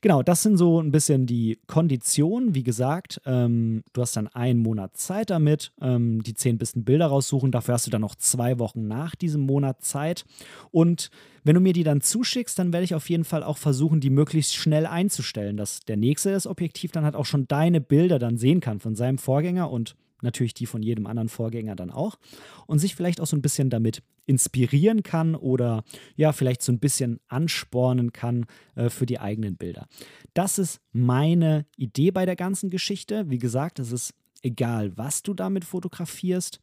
Genau, 0.02 0.22
das 0.22 0.42
sind 0.42 0.56
so 0.56 0.80
ein 0.80 0.92
bisschen 0.92 1.26
die 1.26 1.58
Konditionen. 1.66 2.54
Wie 2.54 2.62
gesagt, 2.62 3.20
ähm, 3.26 3.82
du 3.92 4.00
hast 4.00 4.16
dann 4.16 4.28
einen 4.28 4.60
Monat 4.60 4.96
Zeit 4.96 5.28
damit, 5.28 5.72
ähm, 5.80 6.22
die 6.22 6.34
zehn 6.34 6.56
besten 6.56 6.84
Bilder 6.84 7.06
raussuchen. 7.06 7.50
Dafür 7.50 7.74
hast 7.74 7.86
du 7.86 7.90
dann 7.90 8.00
noch 8.00 8.14
zwei 8.14 8.58
Wochen 8.58 8.88
nach 8.88 9.14
diesem 9.14 9.42
Monat 9.42 9.82
Zeit. 9.82 10.24
Und 10.70 11.10
wenn 11.44 11.54
du 11.54 11.60
mir 11.60 11.74
die 11.74 11.84
dann 11.84 12.00
zuschickst, 12.00 12.58
dann 12.58 12.72
werde 12.72 12.84
ich 12.84 12.94
auf 12.94 13.10
jeden 13.10 13.24
Fall 13.24 13.42
auch 13.42 13.58
versuchen, 13.58 14.00
die 14.00 14.10
möglichst 14.10 14.54
schnell 14.54 14.86
einzustellen, 14.86 15.58
dass 15.58 15.80
der 15.80 15.98
nächste 15.98 16.32
das 16.32 16.46
Objektiv 16.46 16.92
dann 16.92 17.04
halt 17.04 17.16
auch 17.16 17.26
schon 17.26 17.46
deine 17.46 17.82
Bilder 17.82 18.18
dann 18.18 18.38
sehen 18.38 18.60
kann 18.60 18.80
von 18.80 18.94
seinem 18.94 19.18
Vorgänger 19.18 19.70
und 19.70 19.96
natürlich 20.22 20.54
die 20.54 20.66
von 20.66 20.82
jedem 20.82 21.06
anderen 21.06 21.28
Vorgänger 21.28 21.76
dann 21.76 21.90
auch 21.90 22.18
und 22.66 22.78
sich 22.78 22.94
vielleicht 22.94 23.20
auch 23.20 23.26
so 23.26 23.36
ein 23.36 23.42
bisschen 23.42 23.70
damit 23.70 24.02
inspirieren 24.26 25.02
kann 25.02 25.34
oder 25.34 25.82
ja, 26.16 26.32
vielleicht 26.32 26.62
so 26.62 26.70
ein 26.70 26.78
bisschen 26.78 27.18
anspornen 27.28 28.12
kann 28.12 28.46
äh, 28.76 28.88
für 28.88 29.06
die 29.06 29.18
eigenen 29.18 29.56
Bilder. 29.56 29.88
Das 30.34 30.58
ist 30.58 30.80
meine 30.92 31.66
Idee 31.76 32.10
bei 32.12 32.26
der 32.26 32.36
ganzen 32.36 32.70
Geschichte. 32.70 33.28
Wie 33.28 33.38
gesagt, 33.38 33.80
es 33.80 33.90
ist 33.90 34.14
egal, 34.42 34.96
was 34.96 35.22
du 35.22 35.34
damit 35.34 35.64
fotografierst. 35.64 36.60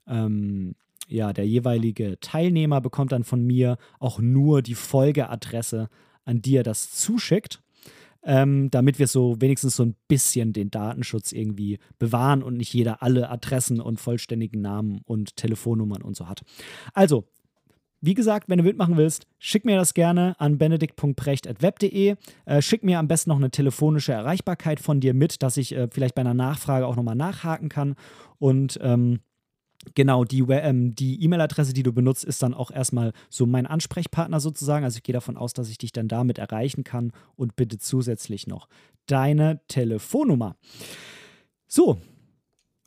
ähm, 0.07 0.75
ja, 1.07 1.33
der 1.33 1.45
jeweilige 1.45 2.17
Teilnehmer 2.21 2.79
bekommt 2.79 3.11
dann 3.11 3.23
von 3.23 3.43
mir 3.45 3.77
auch 3.99 4.19
nur 4.19 4.61
die 4.61 4.75
Folgeadresse, 4.75 5.89
an 6.23 6.41
die 6.41 6.55
er 6.55 6.63
das 6.63 6.91
zuschickt 6.91 7.62
ähm, 8.25 8.69
damit 8.71 8.99
wir 8.99 9.07
so 9.07 9.39
wenigstens 9.39 9.75
so 9.75 9.83
ein 9.83 9.95
bisschen 10.07 10.53
den 10.53 10.71
Datenschutz 10.71 11.31
irgendwie 11.31 11.79
bewahren 11.99 12.43
und 12.43 12.57
nicht 12.57 12.73
jeder 12.73 13.03
alle 13.03 13.29
Adressen 13.29 13.81
und 13.81 13.99
vollständigen 13.99 14.61
Namen 14.61 15.01
und 15.05 15.35
Telefonnummern 15.35 16.01
und 16.01 16.15
so 16.15 16.27
hat. 16.27 16.41
Also, 16.93 17.25
wie 18.05 18.15
gesagt, 18.15 18.49
wenn 18.49 18.57
du 18.57 18.65
mitmachen 18.65 18.97
willst, 18.97 19.27
schick 19.39 19.63
mir 19.63 19.77
das 19.77 19.93
gerne 19.93 20.35
an 20.37 20.57
benedikt.precht.web.de. 20.57 22.15
Äh, 22.45 22.61
schick 22.61 22.83
mir 22.83 22.99
am 22.99 23.07
besten 23.07 23.29
noch 23.29 23.37
eine 23.37 23.49
telefonische 23.49 24.11
Erreichbarkeit 24.11 24.81
von 24.81 24.99
dir 24.99 25.13
mit, 25.13 25.41
dass 25.41 25.55
ich 25.55 25.73
äh, 25.73 25.87
vielleicht 25.89 26.13
bei 26.13 26.19
einer 26.19 26.33
Nachfrage 26.33 26.85
auch 26.85 26.97
nochmal 26.97 27.15
nachhaken 27.15 27.69
kann. 27.69 27.95
Und 28.39 28.77
ähm, 28.81 29.21
Genau, 29.95 30.23
die 30.23 30.39
ähm, 30.49 30.95
E-Mail-Adresse, 30.99 31.73
die 31.73 31.83
du 31.83 31.93
benutzt, 31.93 32.23
ist 32.23 32.41
dann 32.41 32.53
auch 32.53 32.71
erstmal 32.71 33.13
so 33.29 33.45
mein 33.45 33.65
Ansprechpartner 33.65 34.39
sozusagen. 34.39 34.85
Also 34.85 34.97
ich 34.97 35.03
gehe 35.03 35.13
davon 35.13 35.37
aus, 35.37 35.53
dass 35.53 35.69
ich 35.69 35.77
dich 35.77 35.91
dann 35.91 36.07
damit 36.07 36.37
erreichen 36.37 36.83
kann 36.83 37.11
und 37.35 37.55
bitte 37.55 37.77
zusätzlich 37.77 38.47
noch 38.47 38.67
deine 39.05 39.61
Telefonnummer. 39.67 40.55
So, 41.67 41.97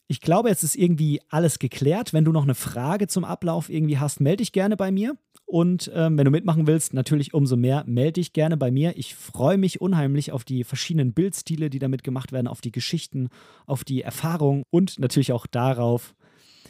ich 0.09 0.21
glaube, 0.21 0.49
jetzt 0.49 0.63
ist 0.63 0.77
irgendwie 0.77 1.21
alles 1.29 1.59
geklärt. 1.59 2.13
Wenn 2.13 2.25
du 2.25 2.33
noch 2.33 2.45
eine 2.45 2.55
Frage 2.55 3.09
zum 3.09 3.25
Ablauf 3.25 3.69
irgendwie 3.69 3.99
hast, 3.99 4.21
melde 4.21 4.39
dich 4.39 4.53
gerne 4.53 4.77
bei 4.77 4.93
mir. 4.93 5.17
Und 5.47 5.91
ähm, 5.95 6.19
wenn 6.19 6.25
du 6.25 6.31
mitmachen 6.31 6.67
willst, 6.67 6.93
natürlich 6.93 7.33
umso 7.33 7.57
mehr, 7.57 7.85
melde 7.87 8.15
dich 8.15 8.33
gerne 8.33 8.57
bei 8.57 8.71
mir. 8.71 8.97
Ich 8.97 9.15
freue 9.15 9.59
mich 9.59 9.81
unheimlich 9.81 10.33
auf 10.33 10.45
die 10.45 10.65
verschiedenen 10.65 11.13
Bildstile, 11.13 11.71
die 11.71 11.79
damit 11.79 12.03
gemacht 12.03 12.33
werden, 12.33 12.49
auf 12.49 12.61
die 12.61 12.73
Geschichten, 12.73 13.29
auf 13.65 13.85
die 13.85 14.03
Erfahrung 14.03 14.65
und 14.71 14.99
natürlich 14.99 15.33
auch 15.33 15.47
darauf, 15.47 16.15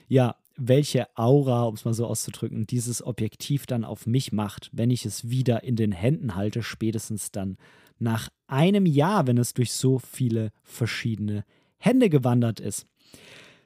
ja, 0.09 0.37
welche 0.57 1.07
Aura, 1.17 1.65
um 1.65 1.75
es 1.75 1.85
mal 1.85 1.95
so 1.95 2.07
auszudrücken, 2.07 2.67
dieses 2.67 3.05
Objektiv 3.05 3.67
dann 3.67 3.85
auf 3.85 4.07
mich 4.07 4.33
macht, 4.33 4.71
wenn 4.73 4.91
ich 4.91 5.05
es 5.05 5.29
wieder 5.29 5.65
in 5.65 5.77
den 5.77 5.93
Händen 5.93 6.35
halte, 6.35 6.63
spätestens 6.63 7.31
dann 7.31 7.59
nach 7.99 8.29
einem 8.47 8.87
Jahr, 8.87 9.27
wenn 9.27 9.39
es 9.39 9.55
durch 9.55 9.73
so 9.73 9.99
viele 9.99 10.53
verschiedene 10.63 11.45
Hände 11.79 12.09
gewandert 12.09 12.61
ist. 12.61 12.87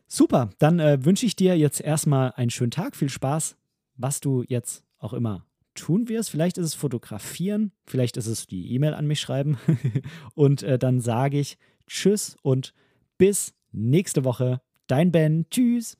Super, 0.06 0.50
dann 0.58 0.80
äh, 0.80 1.04
wünsche 1.04 1.26
ich 1.26 1.36
dir 1.36 1.56
jetzt 1.56 1.80
erstmal 1.80 2.32
einen 2.32 2.50
schönen 2.50 2.72
Tag, 2.72 2.96
viel 2.96 3.08
Spaß, 3.08 3.56
was 3.96 4.20
du 4.20 4.42
jetzt 4.48 4.84
auch 4.98 5.12
immer 5.12 5.46
tun 5.74 6.08
wirst. 6.08 6.30
Vielleicht 6.30 6.58
ist 6.58 6.66
es 6.66 6.74
fotografieren, 6.74 7.72
vielleicht 7.86 8.16
ist 8.16 8.26
es 8.26 8.46
die 8.46 8.72
E-Mail 8.72 8.94
an 8.94 9.06
mich 9.06 9.20
schreiben. 9.20 9.58
und 10.34 10.62
äh, 10.64 10.78
dann 10.78 11.00
sage 11.00 11.38
ich 11.38 11.58
Tschüss 11.86 12.36
und 12.42 12.74
bis 13.18 13.54
nächste 13.70 14.24
Woche. 14.24 14.60
Dein 14.86 15.12
Ben. 15.12 15.46
Tschüss. 15.50 15.99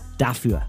dafür. 0.21 0.61